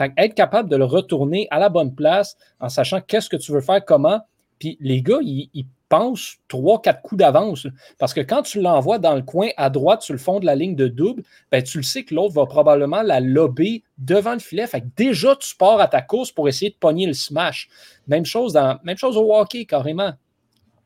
[0.01, 3.53] Fait être capable de le retourner à la bonne place en sachant qu'est-ce que tu
[3.53, 4.21] veux faire, comment.
[4.59, 7.67] Puis les gars, ils, ils pense trois, quatre coups d'avance.
[7.99, 10.55] Parce que quand tu l'envoies dans le coin à droite sur le fond de la
[10.55, 14.39] ligne de double, ben, tu le sais que l'autre va probablement la lober devant le
[14.39, 14.67] filet.
[14.67, 17.69] Fait que déjà, tu pars à ta course pour essayer de pogner le smash.
[18.07, 20.13] Même chose, dans, même chose au hockey, carrément.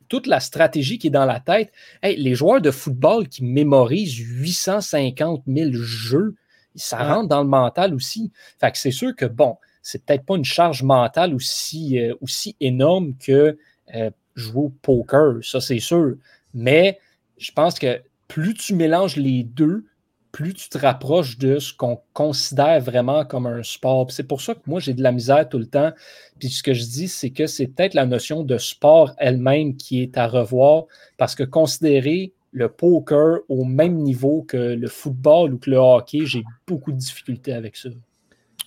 [0.08, 1.70] Toute la stratégie qui est dans la tête.
[2.02, 6.34] les joueurs de football qui mémorisent 850 000 jeux,
[6.74, 8.30] ça rentre dans le mental aussi.
[8.60, 12.56] Fait que c'est sûr que, bon, c'est peut-être pas une charge mentale aussi, euh, aussi
[12.60, 13.56] énorme que
[13.94, 16.14] euh, jouer au poker, ça c'est sûr.
[16.54, 16.98] Mais
[17.38, 19.84] je pense que plus tu mélanges les deux,
[20.32, 24.10] plus tu te rapproches de ce qu'on considère vraiment comme un sport.
[24.10, 25.92] C'est pour ça que moi, j'ai de la misère tout le temps.
[26.40, 30.02] Puis ce que je dis, c'est que c'est peut-être la notion de sport elle-même qui
[30.02, 30.86] est à revoir,
[31.18, 36.20] parce que considérer le poker au même niveau que le football ou que le hockey,
[36.24, 37.88] j'ai beaucoup de difficultés avec ça.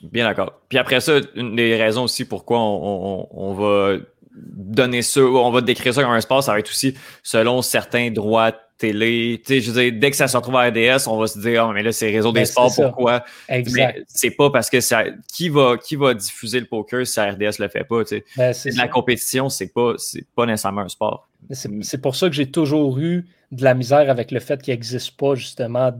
[0.03, 0.61] Bien d'accord.
[0.69, 3.97] Puis après ça, une des raisons aussi pourquoi on va
[4.35, 8.11] donner ça, on va décrire ça comme un sport, ça va être aussi selon certains
[8.11, 9.41] droits télé.
[9.43, 11.39] Tu sais, je veux dire, dès que ça se retrouve à RDS, on va se
[11.39, 13.25] dire, oh, mais là, c'est réseau des ben, sports, pourquoi?
[13.49, 14.03] Exact.
[14.07, 17.67] c'est pas parce que ça, qui va, qui va diffuser le poker si RDS le
[17.69, 18.25] fait pas, tu sais?
[18.37, 21.27] Ben, la compétition, c'est pas, c'est pas nécessairement un sport.
[21.51, 25.17] C'est pour ça que j'ai toujours eu de la misère avec le fait qu'il n'existe
[25.17, 25.91] pas, justement,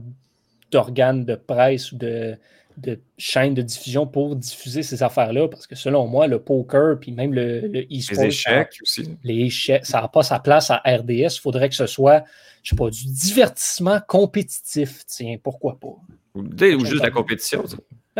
[0.70, 2.36] d'organes de presse ou de,
[2.76, 7.12] de chaînes de diffusion pour diffuser ces affaires-là, parce que selon moi, le poker, puis
[7.12, 8.22] même le, e-sport.
[8.22, 9.16] Les échecs aussi.
[9.24, 11.10] Les échecs, ça n'a pas sa place à RDS.
[11.10, 12.24] Il faudrait que ce soit,
[12.62, 15.04] je sais pas, du divertissement compétitif.
[15.06, 15.96] Tiens, pourquoi pas?
[16.34, 17.64] Ou, juste la compétition.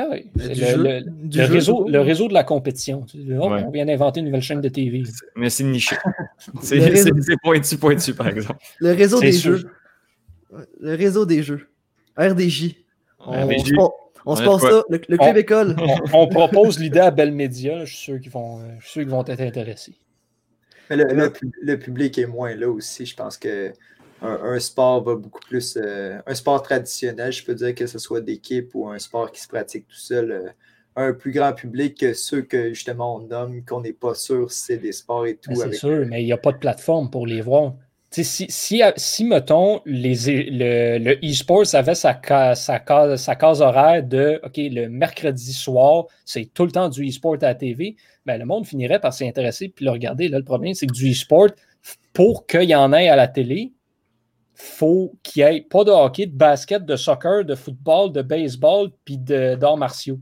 [0.00, 3.04] Ah oui, le, réseau, le réseau de la compétition.
[3.32, 5.02] On vient d'inventer une nouvelle chaîne de TV.
[5.34, 5.96] Mais c'est niché.
[6.62, 8.60] c'est pointu, pointu, par exemple.
[8.78, 9.68] Le réseau des jeux.
[10.80, 11.68] Le réseau des jeux.
[12.16, 12.76] RDJ.
[14.24, 15.74] On, se passe ça, le, club école.
[16.12, 17.84] On, propose l'idée à Bell Media.
[17.84, 18.60] Je suis sûr qu'ils vont,
[19.06, 19.94] vont être intéressés.
[20.90, 23.04] Mais le, public est moins là aussi.
[23.04, 23.72] Je pense que
[24.22, 25.76] un, sport va beaucoup plus.
[25.76, 29.40] Euh, un sport traditionnel, je peux dire que ce soit d'équipe ou un sport qui
[29.40, 30.48] se pratique tout seul, euh,
[30.96, 34.62] un plus grand public que ceux que justement on nomme, qu'on n'est pas sûr si
[34.62, 35.54] c'est des sports et tout.
[35.54, 37.74] C'est sûr, mais il n'y a pas de plateforme pour les voir.
[38.10, 40.14] Si, si, si, mettons, les,
[40.48, 42.18] le e-sport avait sa,
[42.54, 47.06] sa, case, sa case horaire de OK, le mercredi soir, c'est tout le temps du
[47.06, 50.28] e-sport à la TV, ben, le monde finirait par s'y intéresser puis le regarder.
[50.28, 51.48] Là, le problème, c'est que du e-sport,
[52.14, 53.72] pour qu'il y en ait à la télé,
[54.60, 58.90] faut qu'il n'y ait pas de hockey, de basket, de soccer, de football, de baseball,
[59.04, 60.18] puis d'arts martiaux.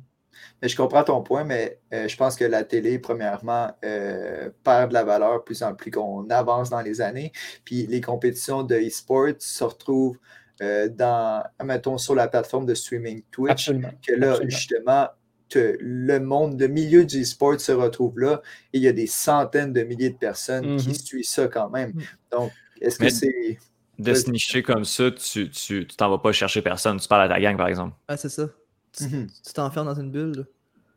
[0.61, 4.91] Mais je comprends ton point, mais euh, je pense que la télé, premièrement, euh, perd
[4.91, 7.33] de la valeur plus en plus qu'on avance dans les années.
[7.65, 10.19] Puis les compétitions de e-sport se retrouvent
[10.63, 13.51] euh, dans, mettons, sur la plateforme de streaming Twitch.
[13.51, 13.93] Absolument.
[14.07, 15.09] Que là, justement,
[15.55, 19.73] le monde, le milieu du e-sport se retrouve là et il y a des centaines
[19.73, 21.05] de milliers de personnes qui mm-hmm.
[21.05, 21.91] suivent ça quand même.
[21.91, 22.03] Mm.
[22.33, 23.59] Donc, est-ce que c'est
[23.99, 27.01] de se nicher comme ça, tu tu, t'en vas pas chercher personne.
[27.01, 27.95] Tu parles à ta gang, par exemple.
[28.09, 28.49] Ah, c'est ça.
[28.97, 29.27] Tu mhm.
[29.55, 30.47] t'enfermes dans une bulle.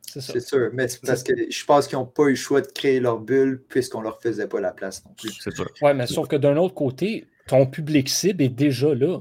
[0.02, 2.66] C'est sûr, mais c'est parce que je pense qu'ils n'ont pas eu le choix de
[2.66, 5.30] créer leur bulle puisqu'on leur faisait pas la place non plus.
[5.40, 5.70] C'est sûr.
[5.82, 9.20] Ouais, mais sauf que d'un autre côté, ton public cible est déjà là.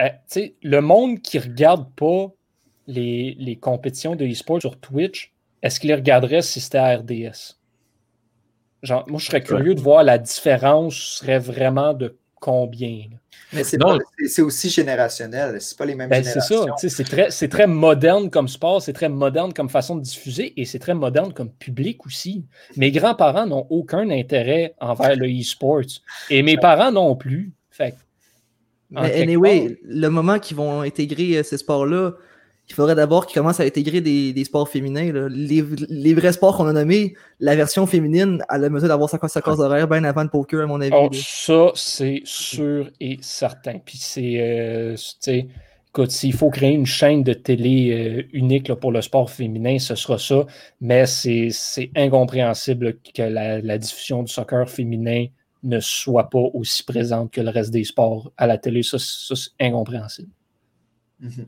[0.00, 0.08] Euh,
[0.62, 2.32] le monde qui regarde pas
[2.88, 5.32] les, les compétitions de e-sport sur Twitch,
[5.62, 7.58] est-ce qu'il les regarderait si c'était à RDS?
[8.82, 13.04] Genre, moi, je serais curieux de voir la différence serait vraiment de combien.
[13.52, 16.66] Mais c'est aussi générationnel, c'est pas les mêmes ben, générations.
[16.76, 20.64] C'est ça, c'est très, moderne comme sport, c'est très moderne comme façon de diffuser et
[20.64, 22.44] c'est très moderne comme public aussi.
[22.76, 25.82] Mes grands-parents n'ont aucun intérêt envers le e-sport
[26.30, 27.52] et mes parents non plus.
[27.70, 27.94] Fait,
[28.90, 32.12] Mais anyway, le moment qu'ils vont intégrer euh, ces sports-là,
[32.68, 35.12] il faudrait d'abord qu'ils commencent à intégrer des, sports féminins.
[35.30, 39.40] Les, vrais sports qu'on a nommés, la version féminine, elle a besoin d'avoir sa, sa
[39.42, 40.92] cause horaire bien avant le poker, à mon avis.
[40.94, 43.78] Oh, ça, c'est sûr et certain.
[43.84, 44.96] Puis c'est, euh,
[45.88, 49.94] écoute, s'il faut créer une chaîne de télé euh, unique pour le sport féminin, ce
[49.94, 50.46] sera ça.
[50.80, 51.50] Mais c'est,
[51.96, 55.26] incompréhensible que la, diffusion du soccer féminin
[55.64, 58.82] ne soit pas aussi présente que le reste des sports à la télé.
[58.82, 60.30] Ça, c'est incompréhensible.
[61.22, 61.46] Mm-hmm.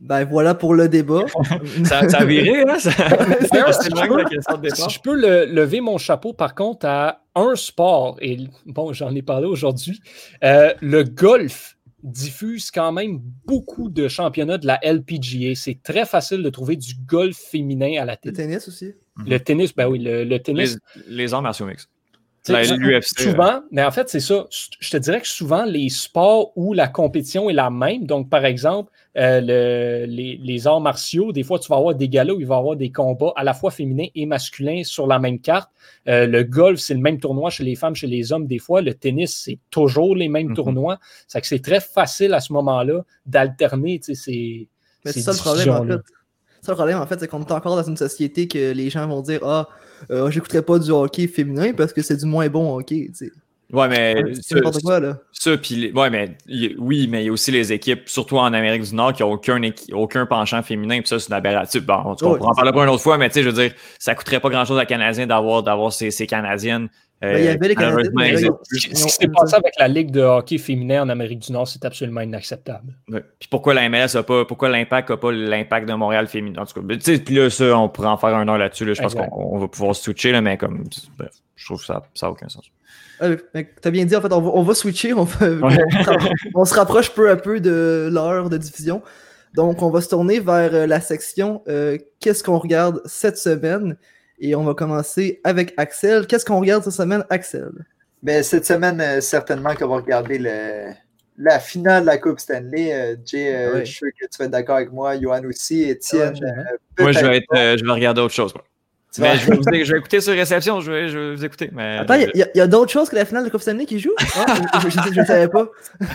[0.00, 1.24] Ben voilà pour le débat.
[1.84, 2.78] ça, a viré, hein?
[2.78, 2.90] Ça...
[3.40, 9.22] si, je peux, lever mon chapeau, par contre, à un sport, et bon, j'en ai
[9.22, 10.00] parlé aujourd'hui,
[10.44, 15.54] euh, le golf diffuse quand même beaucoup de championnats de la LPGA.
[15.54, 18.32] C'est très facile de trouver du golf féminin à la télé.
[18.32, 18.92] Le tennis aussi?
[19.26, 20.78] Le tennis, ben oui, le, tennis.
[21.08, 21.90] Les, les arts martiaux mixtes.
[23.16, 24.46] Souvent, mais en fait, c'est ça.
[24.50, 28.44] Je te dirais que souvent, les sports où la compétition est la même, donc par
[28.44, 32.56] exemple, euh, les, arts martiaux, des fois, tu vas avoir des galas où il va
[32.56, 35.70] y avoir des combats à la fois féminins et masculins sur la même carte.
[36.08, 38.82] Euh, le golf, c'est le même tournoi chez les femmes, chez les hommes, des fois.
[38.82, 40.54] Le tennis, c'est toujours les mêmes mm-hmm.
[40.54, 40.98] tournois.
[41.28, 44.68] C'est que c'est très facile à ce moment-là d'alterner ces.
[45.04, 46.02] Mais c'est ça le problème, en fait.
[46.62, 49.06] Ça, le problème, en fait, c'est qu'on est encore dans une société que les gens
[49.06, 49.68] vont dire Ah,
[50.10, 53.10] euh, j'écouterais pas du hockey féminin parce que c'est du moins bon hockey.
[53.72, 54.22] Ouais, mais.
[54.40, 55.18] C'est n'importe quoi, là.
[55.32, 55.90] Ça, puis.
[55.92, 56.36] Ouais, mais.
[56.78, 59.32] Oui, mais il y a aussi les équipes, surtout en Amérique du Nord, qui n'ont
[59.32, 59.60] aucun,
[59.92, 61.80] aucun penchant féminin, puis ça, c'est une aberration.
[61.84, 63.72] Bon, on, pourra en parler pas une autre fois, mais tu sais, je veux dire,
[63.98, 66.88] ça coûterait pas grand-chose à Canadiens d'avoir, d'avoir ces, ces Canadiennes.
[67.20, 68.10] Ben, il y avait les Canadiens.
[68.70, 71.84] ce qui s'est passé avec la Ligue de hockey féminin en Amérique du Nord, c'est
[71.84, 72.94] absolument inacceptable.
[73.08, 76.62] Puis pourquoi la MLS a pas, pourquoi l'impact n'a pas l'impact de Montréal féminin?
[76.62, 78.94] En tout cas, puis là, ça, on pourrait en faire un heure là-dessus.
[78.94, 80.84] je pense qu'on va pouvoir switcher, là, mais comme,
[81.16, 82.70] bref, je trouve que ça n'a aucun sens.
[83.18, 88.10] T'as bien dit, en fait, on va, switcher, on, se rapproche peu à peu de
[88.12, 89.02] l'heure de diffusion.
[89.54, 93.96] Donc, on va se tourner vers euh, la section euh, Qu'est-ce qu'on regarde cette semaine?
[94.38, 96.26] Et on va commencer avec Axel.
[96.26, 97.70] Qu'est-ce qu'on regarde cette semaine, Axel?
[98.22, 100.38] Ben, Cette semaine, euh, certainement qu'on va regarder
[101.38, 103.18] la finale de la Coupe Stanley.
[103.24, 106.34] Jay, je suis sûr que tu vas être d'accord avec moi, Johan aussi, Étienne.
[106.98, 108.52] moi, je vais, être, je vais regarder autre chose.
[109.18, 111.70] Mais je vais, vous, écouter sur réception, je vais, je vais vous écouter.
[111.72, 114.14] Mais Attends, il y a, d'autres choses que la finale de Coupe Stanley qui joue?
[114.36, 114.56] Ah,
[114.88, 115.68] je ne savais pas.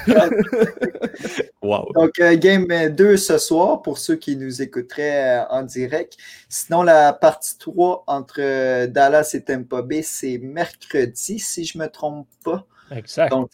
[1.62, 1.92] wow.
[1.94, 6.18] Donc, euh, game 2 ce soir pour ceux qui nous écouteraient euh, en direct.
[6.50, 11.84] Sinon, la partie 3 entre euh, Dallas et Tampa Bay, c'est mercredi, si je ne
[11.84, 12.66] me trompe pas.
[12.92, 13.32] Exact.
[13.32, 13.52] Donc,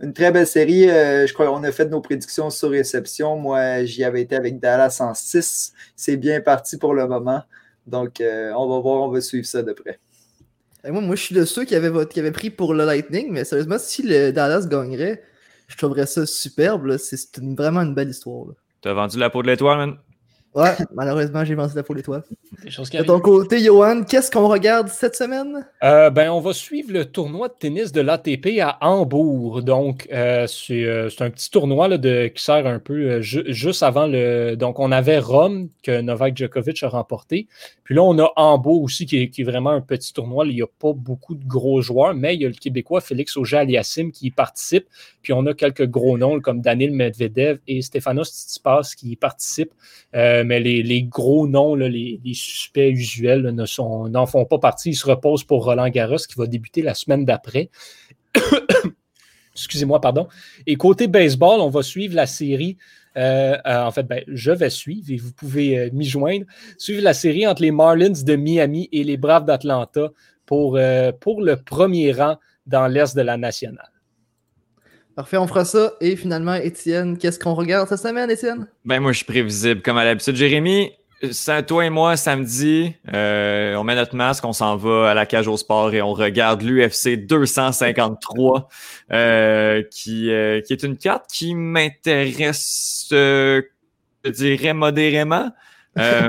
[0.00, 0.88] une très belle série.
[0.88, 3.36] je crois qu'on a fait nos prédictions sur réception.
[3.36, 5.74] Moi, j'y avais été avec Dallas en 6.
[5.96, 7.42] C'est bien parti pour le moment.
[7.86, 9.98] Donc, euh, on va voir, on va suivre ça de près.
[10.90, 13.78] moi, moi, je suis de ceux qui avaient, qui pris pour le Lightning, mais sérieusement,
[13.78, 15.22] si le Dallas gagnerait,
[15.68, 16.96] je trouverais ça superbe.
[16.98, 18.48] C'est vraiment une belle histoire.
[18.80, 19.96] T'as vendu la peau de l'étoile, man?
[20.54, 22.24] Ouais, malheureusement, j'ai vendu la peau l'étoile.
[22.62, 25.66] De ton côté, Johan, qu'est-ce qu'on regarde cette semaine?
[25.82, 29.62] Euh, ben, on va suivre le tournoi de tennis de l'ATP à Hambourg.
[29.62, 34.06] Donc, euh, euh, c'est un petit tournoi là, de, qui sert un peu juste avant
[34.06, 34.54] le.
[34.54, 37.48] Donc, on avait Rome que Novak Djokovic a remporté.
[37.84, 40.46] Puis là, on a Hambourg aussi qui est, vraiment un petit tournoi.
[40.46, 43.36] il n'y a pas beaucoup de gros joueurs, mais il y a le Québécois Félix
[43.38, 44.86] Auger-Aliassime qui y participe.
[45.22, 49.72] Puis on a quelques gros noms comme Daniel Medvedev et Stefanos Tsitsipas qui y participent.
[50.42, 54.90] Euh, mais les, gros noms, les, suspects usuels n'en font pas partie.
[54.90, 57.70] Ils se reposent pour Roland Garros qui va débuter la semaine d'après.
[59.54, 60.28] Excusez-moi, pardon.
[60.66, 62.76] Et côté baseball, on va suivre la série.
[63.16, 66.46] Euh, euh, en fait, ben, je vais suivre et vous pouvez m'y joindre.
[66.78, 70.10] Suivre la série entre les Marlins de Miami et les Braves d'Atlanta
[70.46, 70.78] pour,
[71.20, 72.36] pour le premier rang
[72.66, 73.90] dans l'Est de la nationale.
[75.14, 75.92] Parfait, on fera ça.
[76.00, 78.66] Et finalement, Étienne, qu'est-ce qu'on regarde cette semaine, Étienne?
[78.84, 80.36] Ben moi, je suis prévisible comme à l'habitude.
[80.36, 80.90] Jérémy,
[81.66, 85.48] toi et moi, samedi, euh, on met notre masque, on s'en va à la cage
[85.48, 88.68] au sport et on regarde l'UFC 253,
[89.12, 93.62] euh, qui, euh, qui est une carte qui m'intéresse, je
[94.26, 95.52] dirais, modérément.
[95.98, 96.28] Euh,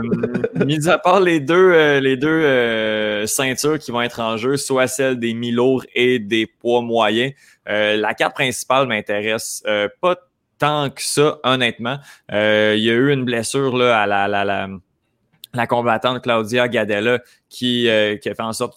[0.65, 5.19] mis à part les deux, les deux ceintures qui vont être en jeu, soit celle
[5.19, 7.33] des mi-lourds et des poids moyens,
[7.69, 10.17] euh, la carte principale m'intéresse euh, pas
[10.59, 11.97] tant que ça, honnêtement.
[12.31, 14.67] Euh, il y a eu une blessure là, à la, la, la
[15.53, 17.19] la combattante Claudia Gadella
[17.53, 18.75] qui, euh, a fait en sorte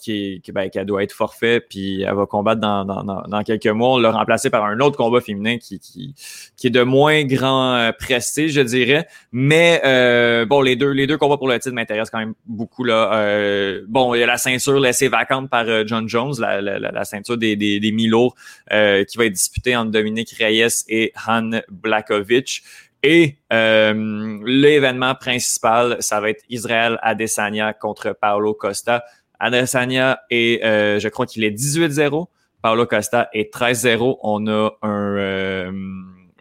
[0.53, 3.95] ben, qu'elle doit être forfait, puis elle va combattre dans, quelques mois.
[3.95, 7.93] On l'a remplacé par un autre combat féminin qui, qui, est de moins grand euh,
[7.93, 9.07] prestige, je dirais.
[9.33, 12.85] Mais euh, bon, les deux, combats pour le titre m'intéressent quand même beaucoup.
[12.85, 17.39] Bon, il y a la ceinture laissée vacante par John Jones, la, la, la ceinture
[17.39, 22.63] des, des, qui va être disputée entre Dominique Reyes et Han Blakovic.
[23.09, 29.05] Et euh, l'événement principal, ça va être Israël Adesanya contre Paolo Costa.
[29.39, 32.27] Adesanya est, euh, je crois qu'il est 18-0.
[32.63, 34.19] Paolo Costa est 13-0.
[34.25, 35.73] On a un, euh,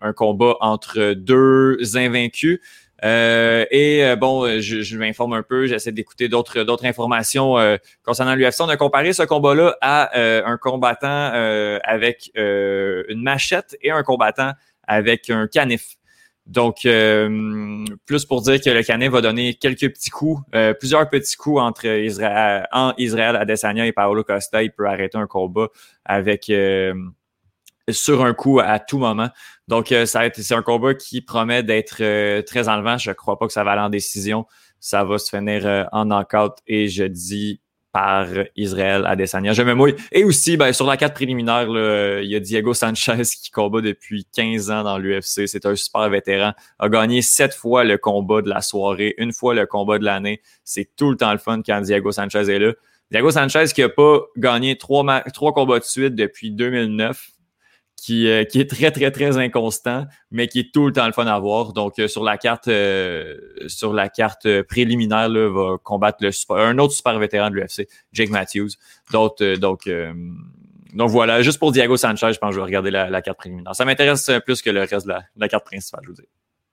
[0.01, 2.59] un combat entre deux invaincus.
[3.03, 7.57] et bon, je, je m'informe un peu, j'essaie d'écouter d'autres d'autres informations
[8.03, 8.61] concernant l'UFC.
[8.61, 11.29] On a comparé ce combat-là à un combattant
[11.83, 14.53] avec une machette et un combattant
[14.87, 15.97] avec un canif.
[16.45, 21.09] Donc, euh, plus pour dire que le Canet va donner quelques petits coups, euh, plusieurs
[21.09, 24.61] petits coups entre Israël, en Israël, Adesanya et Paolo Costa.
[24.61, 25.69] Il peut arrêter un combat
[26.05, 26.93] avec euh,
[27.89, 29.29] sur un coup à tout moment.
[29.67, 32.99] Donc, ça c'est un combat qui promet d'être très enlevant.
[32.99, 34.45] Je ne crois pas que ça va aller en décision.
[34.79, 37.59] Ça va se finir en knockout et je dis
[37.95, 38.27] par
[38.57, 39.53] Israël Adesanya.
[39.53, 39.95] Je me mouille.
[40.11, 41.65] Et aussi, ben, sur la carte préliminaire,
[42.21, 45.47] il y a Diego Sanchez qui combat depuis 15 ans dans l'UFC.
[45.47, 46.51] C'est un super vétéran.
[46.77, 50.41] A gagné sept fois le combat de la soirée, une fois le combat de l'année.
[50.65, 52.73] C'est tout le temps le fun quand Diego Sanchez est là.
[53.11, 57.29] Diego Sanchez qui a pas gagné trois, trois combats de suite depuis 2009
[57.97, 61.13] qui, euh, qui est très, très, très inconstant, mais qui est tout le temps le
[61.13, 61.73] fun à voir.
[61.73, 63.35] Donc, euh, sur la carte euh,
[63.67, 68.29] sur la carte préliminaire, là, va combattre le un autre super vétéran de l'UFC, Jake
[68.29, 68.69] Matthews.
[69.11, 69.89] Donc, donc,
[70.93, 73.75] donc voilà, juste pour Diego Sanchez, je pense que je vais regarder la, carte préliminaire.
[73.75, 76.27] Ça m'intéresse plus que le reste de la, de la carte principale, je vous dis.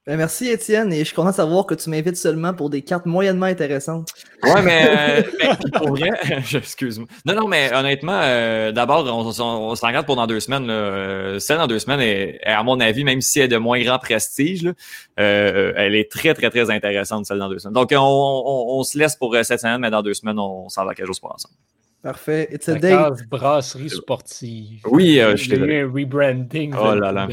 [0.05, 2.83] Ben, merci Étienne et je suis content de savoir que tu m'invites seulement pour des
[2.83, 4.09] cartes moyennement intéressantes.
[4.43, 4.89] Ouais, mais,
[5.45, 6.11] euh, pour vrai,
[6.53, 7.07] excuse-moi.
[7.25, 10.67] Non, non, mais honnêtement, euh, d'abord, on, on, se regarde pour dans deux semaines.
[10.67, 11.39] Là.
[11.39, 14.01] Celle dans deux semaines est, à mon avis, même si elle est de moins grand
[14.01, 14.73] prestige, là,
[15.21, 17.75] euh, elle est très, très, très intéressante, celle dans deux semaines.
[17.75, 20.91] Donc, on, on, se laisse pour cette semaine, mais dans deux semaines, on s'en va
[20.91, 21.55] à quelque chose pour ensemble.
[22.03, 22.49] Parfait.
[22.51, 22.97] It's a day.
[23.31, 24.81] brasserie sportive.
[24.87, 26.75] Oui, euh, je eu un rebranding.
[26.75, 27.29] Oh là là.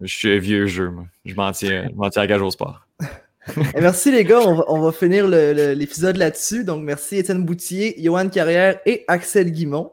[0.00, 1.06] Je suis un vieux jeu, moi.
[1.24, 2.86] Je m'en tiens, tiens à gage au sport.
[3.76, 6.64] Et merci les gars, on va, on va finir l'épisode là-dessus.
[6.64, 9.92] Donc merci Étienne Boutier, Johan Carrière et Axel Guimont.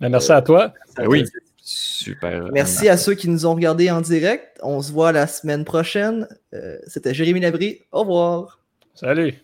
[0.00, 0.72] Ben, merci à toi.
[0.96, 1.24] Ben oui,
[1.58, 2.48] super.
[2.52, 4.58] Merci à ceux qui nous ont regardés en direct.
[4.62, 6.28] On se voit la semaine prochaine.
[6.54, 7.80] Euh, c'était Jérémy Labry.
[7.92, 8.60] Au revoir.
[8.94, 9.34] Salut.